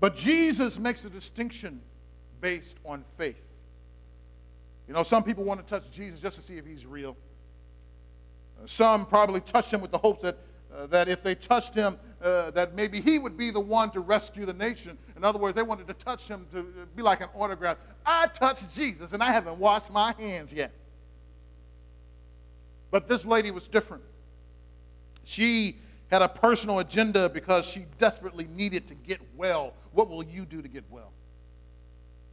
But 0.00 0.16
Jesus 0.16 0.78
makes 0.78 1.04
a 1.06 1.08
distinction 1.08 1.80
based 2.40 2.76
on 2.84 3.04
faith. 3.16 3.40
You 4.86 4.92
know, 4.92 5.02
some 5.02 5.22
people 5.22 5.44
want 5.44 5.66
to 5.66 5.66
touch 5.66 5.90
Jesus 5.90 6.20
just 6.20 6.36
to 6.36 6.42
see 6.42 6.58
if 6.58 6.66
he's 6.66 6.84
real. 6.84 7.16
Uh, 8.62 8.66
some 8.66 9.06
probably 9.06 9.40
touched 9.40 9.72
him 9.72 9.80
with 9.80 9.90
the 9.90 9.96
hopes 9.96 10.20
that, 10.20 10.36
uh, 10.76 10.86
that 10.88 11.08
if 11.08 11.22
they 11.22 11.34
touched 11.34 11.74
him, 11.74 11.96
uh, 12.22 12.50
that 12.50 12.74
maybe 12.74 13.00
he 13.00 13.18
would 13.18 13.38
be 13.38 13.50
the 13.50 13.60
one 13.60 13.90
to 13.92 14.00
rescue 14.00 14.44
the 14.44 14.52
nation. 14.52 14.98
In 15.16 15.24
other 15.24 15.38
words, 15.38 15.54
they 15.54 15.62
wanted 15.62 15.86
to 15.86 15.94
touch 15.94 16.28
him 16.28 16.46
to 16.52 16.64
be 16.94 17.02
like 17.02 17.22
an 17.22 17.28
autograph. 17.34 17.78
I 18.04 18.26
touched 18.26 18.74
Jesus 18.74 19.14
and 19.14 19.22
I 19.22 19.32
haven't 19.32 19.56
washed 19.56 19.90
my 19.90 20.12
hands 20.18 20.52
yet. 20.52 20.72
But 22.94 23.08
this 23.08 23.24
lady 23.24 23.50
was 23.50 23.66
different. 23.66 24.04
She 25.24 25.78
had 26.12 26.22
a 26.22 26.28
personal 26.28 26.78
agenda 26.78 27.28
because 27.28 27.66
she 27.66 27.86
desperately 27.98 28.46
needed 28.54 28.86
to 28.86 28.94
get 28.94 29.18
well. 29.36 29.72
What 29.90 30.08
will 30.08 30.22
you 30.22 30.44
do 30.44 30.62
to 30.62 30.68
get 30.68 30.84
well? 30.88 31.10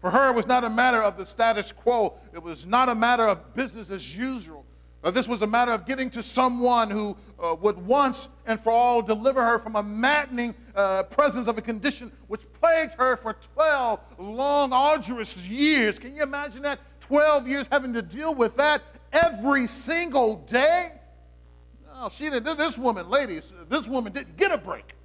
For 0.01 0.11
her, 0.11 0.29
it 0.29 0.35
was 0.35 0.45
not 0.45 0.63
a 0.63 0.69
matter 0.69 1.01
of 1.01 1.17
the 1.17 1.25
status 1.25 1.71
quo, 1.71 2.13
it 2.31 2.43
was 2.43 2.67
not 2.67 2.89
a 2.89 2.93
matter 2.93 3.27
of 3.27 3.55
business 3.55 3.89
as 3.89 4.15
usual. 4.15 4.63
Uh, 5.03 5.09
this 5.09 5.27
was 5.27 5.41
a 5.41 5.47
matter 5.47 5.71
of 5.71 5.87
getting 5.87 6.11
to 6.11 6.21
someone 6.21 6.91
who 6.91 7.17
uh, 7.43 7.55
would 7.55 7.83
once 7.87 8.27
and 8.45 8.59
for 8.59 8.71
all 8.71 9.01
deliver 9.01 9.43
her 9.43 9.57
from 9.57 9.75
a 9.77 9.81
maddening 9.81 10.53
uh, 10.75 11.01
presence 11.01 11.47
of 11.47 11.57
a 11.57 11.61
condition 11.63 12.11
which 12.27 12.41
plagued 12.61 12.93
her 12.93 13.17
for 13.17 13.33
12 13.55 13.99
long, 14.19 14.73
arduous 14.73 15.35
years. 15.37 15.97
Can 15.97 16.13
you 16.13 16.21
imagine 16.21 16.61
that? 16.61 16.77
12 16.99 17.47
years 17.47 17.67
having 17.71 17.93
to 17.93 18.03
deal 18.03 18.35
with 18.35 18.55
that 18.57 18.83
every 19.11 19.67
single 19.67 20.37
day? 20.47 20.91
No, 21.93 22.09
she 22.09 22.29
didn't. 22.29 22.57
This 22.57 22.77
woman, 22.77 23.09
ladies, 23.09 23.53
this 23.69 23.87
woman 23.87 24.13
didn't 24.13 24.37
get 24.37 24.51
a 24.51 24.57
break. 24.57 24.95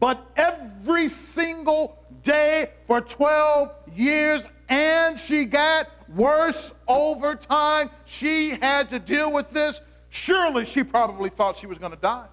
But 0.00 0.26
every 0.36 1.08
single 1.08 1.98
day 2.22 2.70
for 2.86 3.00
12 3.00 3.72
years, 3.94 4.46
and 4.68 5.18
she 5.18 5.44
got 5.44 5.88
worse 6.14 6.72
over 6.88 7.34
time. 7.34 7.90
She 8.04 8.50
had 8.50 8.90
to 8.90 8.98
deal 8.98 9.32
with 9.32 9.50
this. 9.50 9.80
Surely 10.10 10.64
she 10.64 10.82
probably 10.82 11.30
thought 11.30 11.56
she 11.56 11.66
was 11.66 11.78
going 11.78 11.92
to 11.92 11.98
die. 11.98 12.26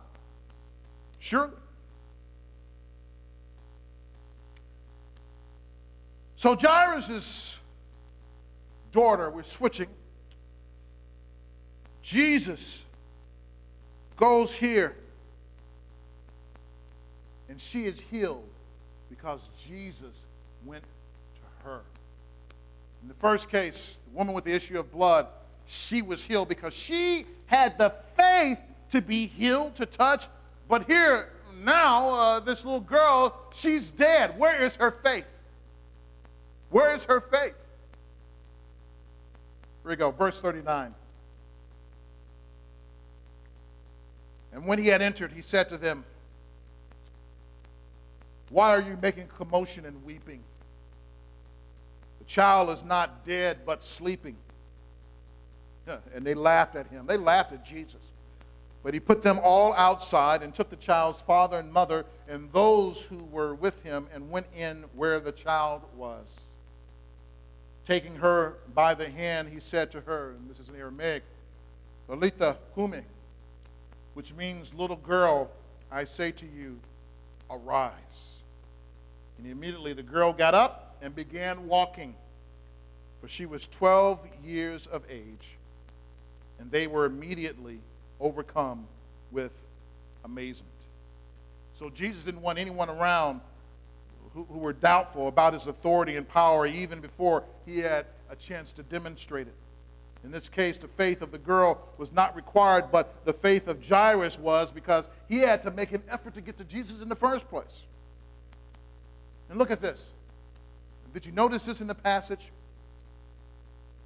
Surely. 1.20 1.54
So 6.36 6.56
Jairus' 6.56 7.58
daughter, 8.92 9.30
we're 9.30 9.44
switching. 9.44 9.88
Jesus 12.12 12.84
goes 14.18 14.54
here, 14.54 14.94
and 17.48 17.60
she 17.62 17.86
is 17.86 18.02
healed 18.02 18.50
because 19.10 19.40
Jesus 19.66 20.26
went 20.66 20.84
to 20.84 21.70
her. 21.70 21.80
In 23.02 23.08
the 23.08 23.14
first 23.14 23.50
case, 23.50 23.96
the 24.12 24.18
woman 24.18 24.34
with 24.34 24.44
the 24.44 24.52
issue 24.52 24.78
of 24.78 24.92
blood, 24.92 25.28
she 25.68 26.02
was 26.02 26.22
healed 26.22 26.50
because 26.50 26.74
she 26.74 27.26
had 27.46 27.78
the 27.78 27.92
faith 28.18 28.60
to 28.90 29.02
be 29.02 29.28
healed, 29.28 29.78
to 29.78 29.86
touch. 29.86 30.28
But 30.68 30.88
here, 30.88 31.30
now, 31.64 32.10
uh, 32.10 32.40
this 32.42 32.66
little 32.66 32.82
girl, 32.82 33.40
she's 33.56 33.90
dead. 33.90 34.38
Where 34.38 34.62
is 34.62 34.76
her 34.76 34.92
faith? 34.92 35.24
Where 36.72 36.94
is 36.94 37.06
her 37.06 37.22
faith? 37.22 37.56
Here 39.84 39.92
we 39.92 39.96
go, 39.96 40.12
verse 40.12 40.42
39. 40.42 40.94
And 44.54 44.66
when 44.66 44.80
he 44.80 44.88
had 44.88 45.02
entered, 45.02 45.32
he 45.32 45.42
said 45.42 45.70
to 45.70 45.78
them, 45.78 46.04
Why 48.50 48.70
are 48.72 48.82
you 48.82 48.98
making 49.02 49.28
commotion 49.38 49.86
and 49.86 50.04
weeping? 50.04 50.42
The 52.20 52.26
child 52.26 52.70
is 52.70 52.84
not 52.84 53.26
dead 53.26 53.60
but 53.66 53.84
sleeping. 53.84 54.36
And 56.14 56.26
they 56.26 56.34
laughed 56.34 56.76
at 56.76 56.88
him. 56.88 57.06
They 57.06 57.18
laughed 57.18 57.54
at 57.54 57.66
Jesus. 57.66 58.02
But 58.84 58.94
he 58.94 59.00
put 59.00 59.22
them 59.22 59.40
all 59.44 59.74
outside 59.74 60.42
and 60.42 60.54
took 60.54 60.70
the 60.70 60.76
child's 60.76 61.22
father 61.22 61.60
and 61.60 61.72
mother 61.72 62.06
and 62.28 62.52
those 62.52 63.02
who 63.02 63.18
were 63.26 63.54
with 63.54 63.82
him 63.84 64.08
and 64.14 64.32
went 64.32 64.48
in 64.56 64.86
where 64.96 65.20
the 65.20 65.32
child 65.32 65.84
was. 65.96 66.26
Taking 67.86 68.16
her 68.16 68.58
by 68.74 68.94
the 68.94 69.10
hand, 69.10 69.50
he 69.50 69.60
said 69.60 69.92
to 69.92 70.02
her, 70.02 70.32
and 70.32 70.50
this 70.50 70.60
is 70.60 70.70
in 70.70 70.76
Aramaic, 70.76 71.24
Talitha 72.08 72.58
cumi, 72.74 73.02
which 74.14 74.34
means, 74.34 74.74
little 74.74 74.96
girl, 74.96 75.50
I 75.92 76.04
say 76.06 76.32
to 76.32 76.46
you, 76.46 76.80
arise. 77.50 78.42
And 79.38 79.48
immediately 79.48 79.94
the 79.94 80.04
girl 80.04 80.34
got 80.34 80.54
up 80.54 80.96
and 81.02 81.16
began 81.16 81.68
walking. 81.68 82.16
For 83.22 83.28
she 83.28 83.46
was 83.46 83.68
12 83.68 84.20
years 84.44 84.88
of 84.88 85.04
age, 85.10 85.56
and 86.60 86.72
they 86.72 86.88
were 86.88 87.06
immediately 87.06 87.80
overcome 88.20 88.88
with 89.32 89.52
amazement. 90.26 90.72
So 91.78 91.90
Jesus 91.90 92.24
didn't 92.24 92.42
want 92.42 92.60
anyone 92.60 92.90
around 92.90 93.42
who, 94.34 94.46
who 94.46 94.60
were 94.60 94.74
doubtful 94.74 95.28
about 95.28 95.54
his 95.54 95.68
authority 95.68 96.16
and 96.16 96.28
power 96.28 96.66
even 96.66 97.00
before 97.00 97.44
he 97.66 97.80
had 97.80 98.06
a 98.30 98.36
chance 98.36 98.74
to 98.74 98.84
demonstrate 98.84 99.48
it. 99.48 99.54
In 100.24 100.32
this 100.32 100.50
case, 100.50 100.78
the 100.78 100.88
faith 100.88 101.22
of 101.22 101.32
the 101.32 101.40
girl 101.40 101.82
was 101.98 102.12
not 102.12 102.36
required, 102.36 102.92
but 102.92 103.26
the 103.26 103.34
faith 103.34 103.68
of 103.68 103.84
Jairus 103.86 104.38
was 104.38 104.72
because 104.72 105.10
he 105.28 105.40
had 105.40 105.64
to 105.64 105.72
make 105.72 105.92
an 105.94 106.04
effort 106.10 106.36
to 106.36 106.42
get 106.42 106.58
to 106.60 106.64
Jesus 106.64 107.02
in 107.02 107.10
the 107.10 107.16
first 107.16 107.50
place. 107.50 107.84
And 109.50 109.58
look 109.58 109.72
at 109.72 109.82
this. 109.82 110.12
Did 111.14 111.26
you 111.26 111.32
notice 111.32 111.66
this 111.66 111.82
in 111.82 111.88
the 111.88 111.96
passage? 111.96 112.50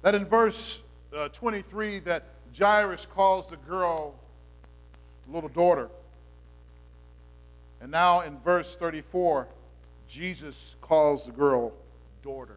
That 0.02 0.14
in 0.14 0.24
verse 0.24 0.80
uh, 1.16 1.28
23 1.28 2.00
that 2.00 2.24
Jairus 2.58 3.06
calls 3.06 3.46
the 3.48 3.56
girl 3.56 4.14
little 5.28 5.48
daughter. 5.48 5.90
And 7.80 7.90
now 7.90 8.20
in 8.20 8.38
verse 8.38 8.74
34, 8.76 9.48
Jesus 10.08 10.76
calls 10.80 11.26
the 11.26 11.32
girl 11.32 11.72
daughter. 12.22 12.56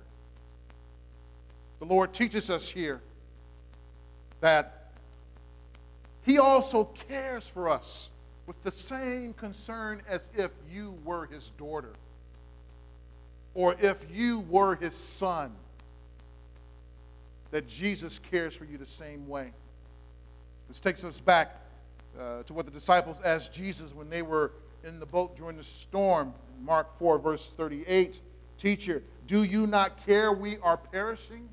The 1.80 1.86
Lord 1.86 2.13
teaches 2.13 2.50
us 2.50 2.69
here 2.69 3.02
that 4.41 4.91
He 6.23 6.38
also 6.38 6.86
cares 7.08 7.47
for 7.47 7.69
us 7.69 8.10
with 8.47 8.62
the 8.63 8.71
same 8.71 9.34
concern 9.34 10.02
as 10.08 10.30
if 10.36 10.52
you 10.71 10.95
were 11.04 11.25
His 11.28 11.52
daughter 11.58 11.93
or 13.54 13.75
if 13.82 14.06
you 14.12 14.39
were 14.41 14.75
His 14.75 14.95
son 14.95 15.52
that 17.52 17.67
Jesus 17.67 18.19
cares 18.19 18.56
for 18.56 18.65
you 18.65 18.78
the 18.78 18.86
same 18.86 19.28
way. 19.28 19.52
This 20.67 20.80
takes 20.80 21.04
us 21.04 21.19
back 21.19 21.60
uh, 22.19 22.43
to 22.43 22.54
what 22.54 22.65
the 22.65 22.71
disciples 22.71 23.17
asked 23.23 23.54
Jesus 23.54 23.93
when 23.93 24.10
they 24.10 24.21
were 24.21 24.52
in 24.84 24.99
the 24.99 25.06
boat 25.06 25.36
during 25.36 25.58
the 25.58 25.63
storm. 25.63 26.34
Mark 26.62 26.97
4, 26.97 27.17
verse 27.19 27.52
38 27.58 28.21
Teacher, 28.60 29.02
do 29.25 29.43
you 29.43 29.65
not 29.65 30.06
care 30.06 30.34
we 30.34 30.58
are 30.58 30.75
perishing? 30.75 31.47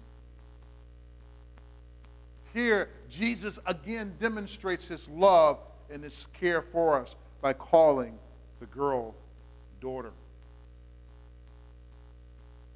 Here, 2.56 2.88
Jesus 3.10 3.58
again 3.66 4.14
demonstrates 4.18 4.88
his 4.88 5.06
love 5.10 5.58
and 5.90 6.02
his 6.02 6.26
care 6.40 6.62
for 6.62 6.98
us 6.98 7.14
by 7.42 7.52
calling 7.52 8.18
the 8.60 8.66
girl 8.66 9.14
daughter. 9.82 10.12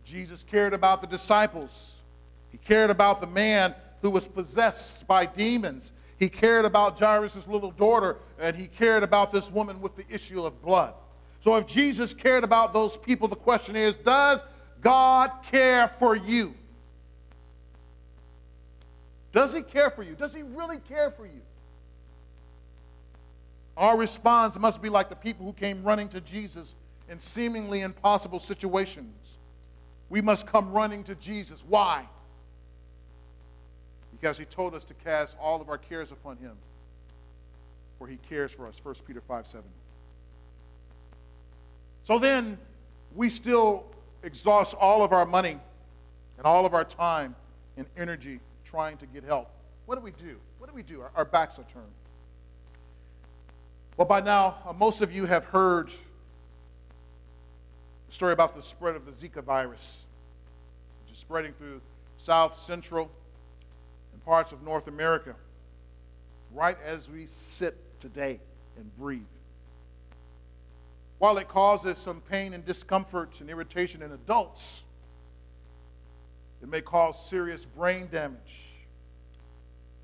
Jesus 0.05 0.45
cared 0.45 0.75
about 0.75 1.01
the 1.01 1.07
disciples 1.07 1.95
he 2.51 2.59
cared 2.59 2.91
about 2.91 3.23
the 3.23 3.27
man 3.27 3.75
who 4.03 4.11
was 4.11 4.27
possessed 4.27 5.07
by 5.07 5.25
demons. 5.25 5.93
He 6.19 6.29
cared 6.29 6.65
about 6.65 6.99
Jairus' 6.99 7.47
little 7.47 7.71
daughter, 7.71 8.17
and 8.39 8.57
he 8.57 8.67
cared 8.67 9.03
about 9.03 9.33
this 9.33 9.51
woman 9.51 9.81
with 9.81 9.97
the 9.97 10.05
issue 10.11 10.45
of 10.45 10.61
blood. 10.61 10.93
So, 11.43 11.57
if 11.57 11.67
Jesus 11.67 12.13
cared 12.13 12.45
about 12.45 12.75
those 12.75 12.97
people, 12.99 13.29
the 13.29 13.37
question 13.37 13.77
is 13.77 13.97
Does 13.97 14.45
God 14.83 15.31
care 15.51 15.89
for 15.89 16.15
you? 16.15 16.55
Does 19.33 19.53
he 19.53 19.63
care 19.63 19.91
for 19.91 20.03
you? 20.03 20.15
Does 20.15 20.35
he 20.35 20.43
really 20.43 20.79
care 20.79 21.11
for 21.11 21.25
you? 21.25 21.41
Our 23.77 23.97
response 23.97 24.59
must 24.59 24.83
be 24.83 24.89
like 24.89 25.09
the 25.09 25.17
people 25.17 25.47
who 25.47 25.53
came 25.53 25.83
running 25.83 26.09
to 26.11 26.21
Jesus 26.21 26.75
in 27.09 27.19
seemingly 27.19 27.81
impossible 27.81 28.39
situations. 28.39 29.39
We 30.09 30.21
must 30.21 30.47
come 30.47 30.73
running 30.73 31.05
to 31.05 31.15
Jesus. 31.15 31.65
Why? 31.67 32.07
because 34.21 34.37
he 34.37 34.45
told 34.45 34.75
us 34.75 34.85
to 34.85 34.95
cast 34.95 35.37
all 35.41 35.61
of 35.61 35.69
our 35.69 35.79
cares 35.79 36.13
upon 36.13 36.37
him, 36.37 36.53
for 37.99 38.07
he 38.07 38.19
cares 38.29 38.53
for 38.53 38.67
us. 38.67 38.79
1 38.83 38.95
Peter 39.07 39.21
5 39.21 39.47
7. 39.47 39.65
So 42.05 42.19
then, 42.19 42.59
we 43.15 43.31
still 43.31 43.87
exhaust 44.23 44.75
all 44.75 45.03
of 45.03 45.13
our 45.13 45.25
money 45.25 45.59
and 46.37 46.47
all 46.47 46.67
of 46.67 46.75
our 46.75 46.85
time 46.85 47.35
and 47.77 47.87
energy 47.97 48.41
trying 48.71 48.97
to 48.99 49.07
get 49.07 49.25
help. 49.25 49.51
What 49.87 49.97
do 49.97 50.01
we 50.01 50.13
do? 50.13 50.37
What 50.59 50.71
do 50.71 50.75
we 50.75 50.83
do? 50.83 51.01
Our, 51.01 51.11
our 51.17 51.25
backs 51.25 51.59
are 51.59 51.65
turned. 51.65 51.87
Well, 53.97 54.07
by 54.07 54.21
now, 54.21 54.59
uh, 54.65 54.73
most 54.73 55.03
of 55.03 55.13
you 55.13 55.27
have 55.27 55.45
heard 55.47 55.91
the 58.07 58.15
story 58.15 58.33
about 58.33 58.55
the 58.55 58.63
spread 58.63 58.95
of 58.95 59.05
the 59.05 59.13
Zika 59.13 59.43
virus, 59.43 60.05
which 61.03 61.13
is 61.13 61.19
spreading 61.19 61.53
through 61.55 61.81
South 62.19 62.61
Central 62.61 63.11
and 64.13 64.25
parts 64.25 64.53
of 64.53 64.63
North 64.63 64.87
America, 64.87 65.35
right 66.55 66.79
as 66.87 67.11
we 67.11 67.27
sit 67.27 67.77
today 67.99 68.39
and 68.77 68.97
breathe. 68.97 69.23
While 71.19 71.39
it 71.39 71.49
causes 71.49 71.99
some 71.99 72.21
pain 72.21 72.55
and 72.55 72.65
discomfort 72.65 73.33
and 73.41 73.51
irritation 73.51 74.01
in 74.01 74.13
adults, 74.13 74.85
it 76.63 76.69
may 76.69 76.81
cause 76.81 77.29
serious 77.29 77.65
brain 77.65 78.09
damage 78.11 78.61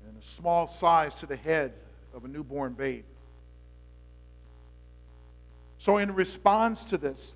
and 0.07 0.17
a 0.17 0.25
small 0.25 0.67
size 0.67 1.15
to 1.15 1.25
the 1.25 1.35
head 1.35 1.73
of 2.13 2.25
a 2.25 2.27
newborn 2.27 2.73
babe. 2.73 3.03
So, 5.79 5.97
in 5.97 6.13
response 6.15 6.85
to 6.85 6.97
this, 6.97 7.33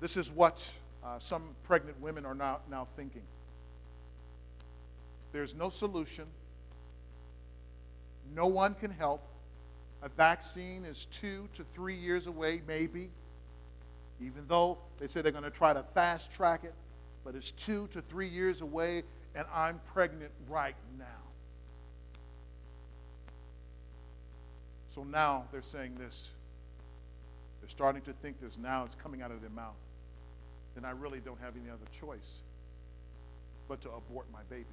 this 0.00 0.16
is 0.16 0.30
what 0.30 0.62
uh, 1.04 1.18
some 1.18 1.42
pregnant 1.64 2.00
women 2.00 2.24
are 2.24 2.34
now, 2.34 2.60
now 2.70 2.86
thinking. 2.96 3.22
there's 5.32 5.54
no 5.54 5.68
solution. 5.68 6.26
No 8.34 8.46
one 8.46 8.74
can 8.74 8.90
help. 8.90 9.26
A 10.02 10.08
vaccine 10.08 10.84
is 10.84 11.06
two 11.06 11.48
to 11.54 11.64
three 11.74 11.96
years 11.96 12.26
away, 12.26 12.62
maybe, 12.66 13.10
even 14.20 14.44
though 14.48 14.78
they 14.98 15.06
say 15.06 15.22
they're 15.22 15.32
going 15.32 15.44
to 15.44 15.50
try 15.50 15.72
to 15.72 15.82
fast 15.94 16.32
track 16.32 16.64
it, 16.64 16.74
but 17.24 17.34
it's 17.34 17.50
two 17.52 17.88
to 17.92 18.00
three 18.00 18.28
years 18.28 18.60
away, 18.60 19.04
and 19.34 19.46
I'm 19.52 19.80
pregnant 19.92 20.32
right 20.48 20.76
now. 20.98 21.04
So 24.94 25.04
now 25.04 25.44
they're 25.50 25.62
saying 25.62 25.94
this. 25.98 26.28
They're 27.60 27.70
starting 27.70 28.02
to 28.02 28.12
think 28.12 28.40
this 28.40 28.58
now, 28.58 28.84
it's 28.84 28.96
coming 28.96 29.22
out 29.22 29.30
of 29.30 29.40
their 29.40 29.50
mouth. 29.50 29.76
Then 30.74 30.84
I 30.84 30.90
really 30.90 31.20
don't 31.20 31.40
have 31.40 31.54
any 31.56 31.70
other 31.70 31.86
choice 31.98 32.40
but 33.68 33.80
to 33.82 33.90
abort 33.90 34.26
my 34.32 34.42
baby. 34.50 34.66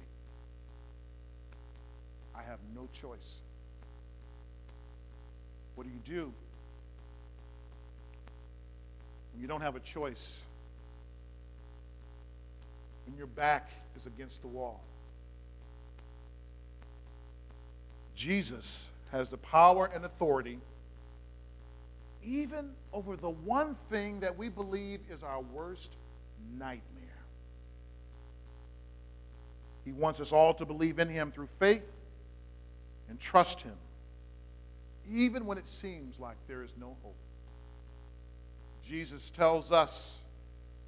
I 2.34 2.42
have 2.42 2.58
no 2.74 2.88
choice. 2.92 3.36
What 5.74 5.86
do 5.86 5.90
you 5.90 6.00
do 6.04 6.32
when 9.32 9.40
you 9.40 9.46
don't 9.46 9.62
have 9.62 9.76
a 9.76 9.80
choice? 9.80 10.42
When 13.10 13.18
your 13.18 13.26
back 13.26 13.70
is 13.96 14.06
against 14.06 14.40
the 14.40 14.46
wall? 14.46 14.80
Jesus 18.14 18.88
has 19.10 19.28
the 19.30 19.36
power 19.36 19.90
and 19.92 20.04
authority 20.04 20.58
even 22.24 22.70
over 22.92 23.16
the 23.16 23.30
one 23.30 23.74
thing 23.88 24.20
that 24.20 24.38
we 24.38 24.48
believe 24.48 25.00
is 25.10 25.24
our 25.24 25.40
worst 25.40 25.96
nightmare. 26.56 27.00
He 29.84 29.90
wants 29.90 30.20
us 30.20 30.30
all 30.30 30.54
to 30.54 30.64
believe 30.64 31.00
in 31.00 31.08
Him 31.08 31.32
through 31.32 31.48
faith 31.58 31.82
and 33.08 33.18
trust 33.18 33.62
Him, 33.62 33.76
even 35.10 35.46
when 35.46 35.58
it 35.58 35.66
seems 35.66 36.20
like 36.20 36.36
there 36.46 36.62
is 36.62 36.74
no 36.78 36.96
hope. 37.02 37.16
Jesus 38.86 39.30
tells 39.30 39.72
us 39.72 40.18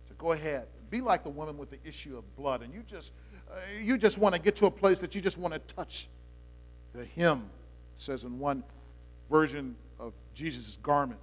to 0.06 0.14
go 0.14 0.32
ahead 0.32 0.66
and 0.78 0.81
be 0.92 1.00
like 1.00 1.24
the 1.24 1.30
woman 1.30 1.56
with 1.56 1.70
the 1.70 1.78
issue 1.84 2.18
of 2.18 2.36
blood, 2.36 2.60
and 2.60 2.72
you 2.72 2.82
just, 2.86 3.12
uh, 3.50 3.54
you 3.82 3.96
just 3.96 4.18
want 4.18 4.34
to 4.34 4.40
get 4.40 4.54
to 4.56 4.66
a 4.66 4.70
place 4.70 4.98
that 4.98 5.14
you 5.14 5.22
just 5.22 5.38
want 5.38 5.54
to 5.54 5.74
touch 5.74 6.06
the 6.94 7.06
hem, 7.16 7.48
says 7.96 8.24
in 8.24 8.38
one 8.38 8.62
version 9.30 9.74
of 9.98 10.12
Jesus' 10.34 10.78
garment. 10.82 11.18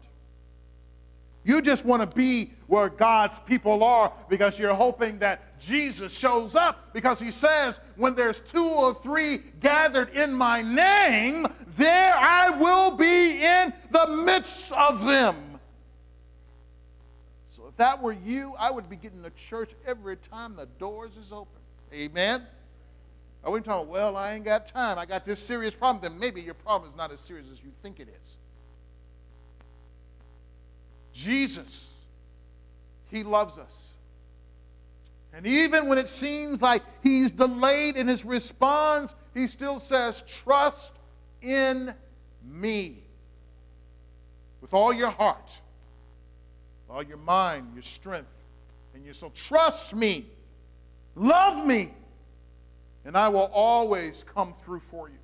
You 1.43 1.61
just 1.61 1.85
want 1.85 2.01
to 2.01 2.17
be 2.17 2.51
where 2.65 2.89
God's 2.89 3.37
people 3.39 3.83
are 3.83 4.11
because 4.27 4.57
you're 4.57 4.73
hoping 4.73 5.19
that 5.19 5.59
Jesus 5.59 6.11
shows 6.11 6.55
up 6.55 6.91
because 6.91 7.19
he 7.19 7.29
says, 7.29 7.79
when 7.95 8.15
there's 8.15 8.39
two 8.39 8.67
or 8.67 8.95
three 8.95 9.37
gathered 9.59 10.09
in 10.09 10.33
my 10.33 10.63
name, 10.63 11.47
there 11.77 12.15
I 12.17 12.49
will 12.49 12.91
be 12.91 13.43
in 13.43 13.71
the 13.91 14.07
midst 14.07 14.71
of 14.71 15.05
them. 15.05 15.35
That 17.79 18.01
were 18.01 18.11
you, 18.11 18.55
I 18.59 18.71
would 18.71 18.89
be 18.89 18.97
getting 18.97 19.23
to 19.23 19.29
church 19.29 19.71
every 19.87 20.17
time 20.17 20.57
the 20.57 20.65
doors 20.65 21.15
is 21.15 21.31
open. 21.31 21.61
Amen? 21.93 22.45
I 23.41 23.47
wouldn't 23.47 23.65
talk, 23.65 23.89
well, 23.89 24.17
I 24.17 24.33
ain't 24.33 24.43
got 24.43 24.67
time. 24.67 24.97
I 24.99 25.05
got 25.05 25.23
this 25.23 25.39
serious 25.39 25.73
problem. 25.73 26.01
Then 26.01 26.19
maybe 26.19 26.41
your 26.41 26.55
problem 26.55 26.91
is 26.91 26.97
not 26.97 27.09
as 27.13 27.21
serious 27.21 27.47
as 27.49 27.63
you 27.63 27.71
think 27.81 28.01
it 28.01 28.09
is. 28.09 28.35
Jesus, 31.13 31.93
He 33.09 33.23
loves 33.23 33.57
us. 33.57 33.71
And 35.31 35.47
even 35.47 35.87
when 35.87 35.97
it 35.97 36.09
seems 36.09 36.61
like 36.61 36.83
He's 37.01 37.31
delayed 37.31 37.95
in 37.95 38.09
His 38.09 38.25
response, 38.25 39.15
He 39.33 39.47
still 39.47 39.79
says, 39.79 40.21
Trust 40.27 40.91
in 41.41 41.93
me 42.43 43.05
with 44.59 44.73
all 44.73 44.91
your 44.91 45.11
heart, 45.11 45.49
all 46.89 47.03
your 47.03 47.17
mind, 47.17 47.71
your 47.73 47.83
strength, 47.83 48.29
and 48.93 49.05
your 49.05 49.13
soul. 49.13 49.31
Trust 49.35 49.95
me. 49.95 50.25
Love 51.15 51.65
me. 51.65 51.93
And 53.05 53.15
I 53.15 53.29
will 53.29 53.49
always 53.53 54.25
come 54.33 54.53
through 54.63 54.81
for 54.81 55.09
you. 55.09 55.15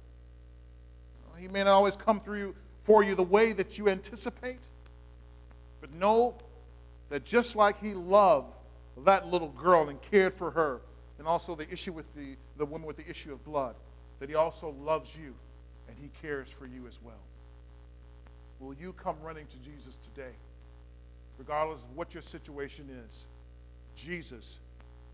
He 1.38 1.48
may 1.48 1.64
not 1.64 1.74
always 1.74 1.96
come 1.96 2.22
through 2.22 2.56
for 2.84 3.04
you 3.04 3.16
the 3.16 3.24
way 3.24 3.52
that 3.52 3.78
you 3.78 3.90
anticipate, 3.90 4.60
but 5.82 5.94
know 5.94 6.36
that 7.10 7.26
just 7.26 7.56
like 7.56 7.80
he 7.82 7.94
loved 7.94 8.54
that 9.04 9.28
little 9.28 9.50
girl 9.50 9.90
and 9.90 10.02
cared 10.02 10.34
for 10.34 10.52
her, 10.52 10.80
and 11.20 11.28
also 11.28 11.56
the 11.56 11.70
issue 11.70 11.92
with 11.92 12.14
the, 12.16 12.36
the 12.58 12.66
woman 12.66 12.88
with 12.88 12.96
the 12.96 13.10
issue 13.10 13.32
of 13.32 13.44
blood, 13.44 13.76
that 14.20 14.30
he 14.30 14.36
also 14.36 14.74
loves 14.82 15.10
you 15.16 15.34
and 15.88 15.98
he 16.00 16.10
cares 16.22 16.50
for 16.50 16.66
you 16.66 16.88
as 16.88 17.00
well. 17.04 17.14
Will 18.60 18.74
you 18.74 18.94
come 18.94 19.18
running 19.22 19.46
to 19.48 19.58
Jesus 19.58 19.98
today? 20.14 20.32
Regardless 21.38 21.82
of 21.82 21.96
what 21.96 22.14
your 22.14 22.24
situation 22.24 22.90
is, 23.06 23.26
Jesus 23.96 24.60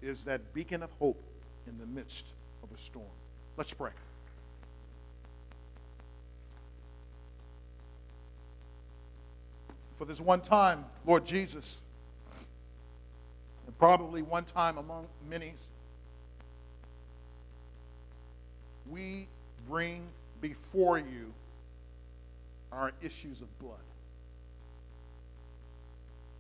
is 0.02 0.24
that 0.26 0.54
beacon 0.54 0.84
of 0.84 0.92
hope 1.00 1.22
in 1.68 1.78
the 1.78 1.86
midst 1.86 2.26
of 2.64 2.70
a 2.72 2.80
storm. 2.80 3.06
Let's 3.58 3.74
pray. 3.74 3.92
For 9.98 10.06
this 10.06 10.20
one 10.20 10.42
time, 10.42 10.86
Lord 11.06 11.26
Jesus, 11.26 11.80
and 13.68 13.78
probably 13.78 14.24
one 14.24 14.46
time 14.46 14.78
among 14.80 15.06
many, 15.30 15.54
we 18.90 19.28
bring 19.70 20.02
before 20.42 20.98
you 20.98 21.34
our 22.72 22.92
issues 23.02 23.42
of 23.42 23.60
blood. 23.60 23.78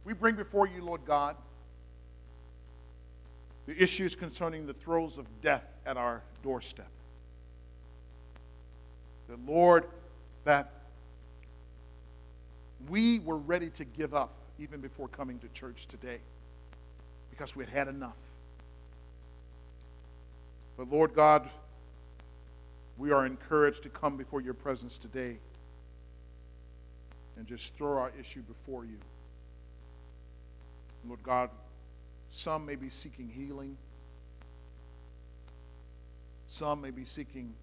We 0.03 0.13
bring 0.13 0.35
before 0.35 0.67
you, 0.67 0.83
Lord 0.83 1.05
God, 1.05 1.35
the 3.67 3.81
issues 3.81 4.15
concerning 4.15 4.65
the 4.65 4.73
throes 4.73 5.17
of 5.17 5.25
death 5.41 5.65
at 5.85 5.97
our 5.97 6.23
doorstep. 6.43 6.89
The 9.29 9.37
Lord, 9.47 9.85
that 10.43 10.71
we 12.89 13.19
were 13.19 13.37
ready 13.37 13.69
to 13.71 13.85
give 13.85 14.13
up 14.13 14.33
even 14.59 14.81
before 14.81 15.07
coming 15.07 15.39
to 15.39 15.47
church 15.49 15.87
today 15.87 16.17
because 17.29 17.55
we 17.55 17.63
had 17.63 17.73
had 17.73 17.87
enough. 17.87 18.17
But 20.77 20.89
Lord 20.89 21.13
God, 21.13 21.47
we 22.97 23.11
are 23.11 23.25
encouraged 23.25 23.83
to 23.83 23.89
come 23.89 24.17
before 24.17 24.41
your 24.41 24.53
presence 24.53 24.97
today 24.97 25.37
and 27.37 27.47
just 27.47 27.75
throw 27.75 27.97
our 27.97 28.11
issue 28.19 28.41
before 28.41 28.85
you. 28.85 28.97
Lord 31.07 31.23
God, 31.23 31.49
some 32.31 32.65
may 32.65 32.75
be 32.75 32.89
seeking 32.89 33.29
healing. 33.29 33.77
Some 36.47 36.81
may 36.81 36.91
be 36.91 37.05
seeking 37.05 37.53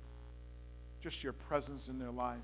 just 1.03 1.23
your 1.23 1.33
presence 1.33 1.89
in 1.89 1.99
their 1.99 2.11
life. 2.11 2.39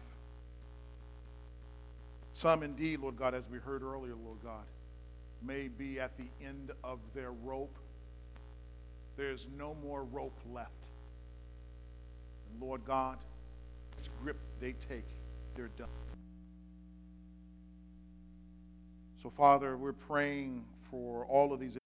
Some 2.33 2.63
indeed, 2.63 3.01
Lord 3.01 3.17
God, 3.17 3.35
as 3.35 3.49
we 3.49 3.59
heard 3.59 3.83
earlier, 3.83 4.15
Lord 4.15 4.39
God, 4.43 4.65
may 5.43 5.69
be 5.69 6.01
at 6.01 6.17
the 6.17 6.27
end 6.45 6.73
of 6.83 6.99
their 7.15 7.33
rope. 7.33 7.77
There's 9.17 9.47
no 9.57 9.77
more 9.83 10.05
rope 10.05 10.39
left. 10.53 10.71
And 12.51 12.61
Lord 12.61 12.85
God, 12.85 13.19
this 13.97 14.09
grip 14.23 14.39
they 14.61 14.73
take, 14.73 15.05
they're 15.55 15.71
done. 15.79 15.89
So, 19.23 19.31
Father, 19.31 19.77
we're 19.77 19.93
praying 19.93 20.65
for 20.95 21.27
all 21.27 21.53
of 21.53 21.59
these 21.59 21.77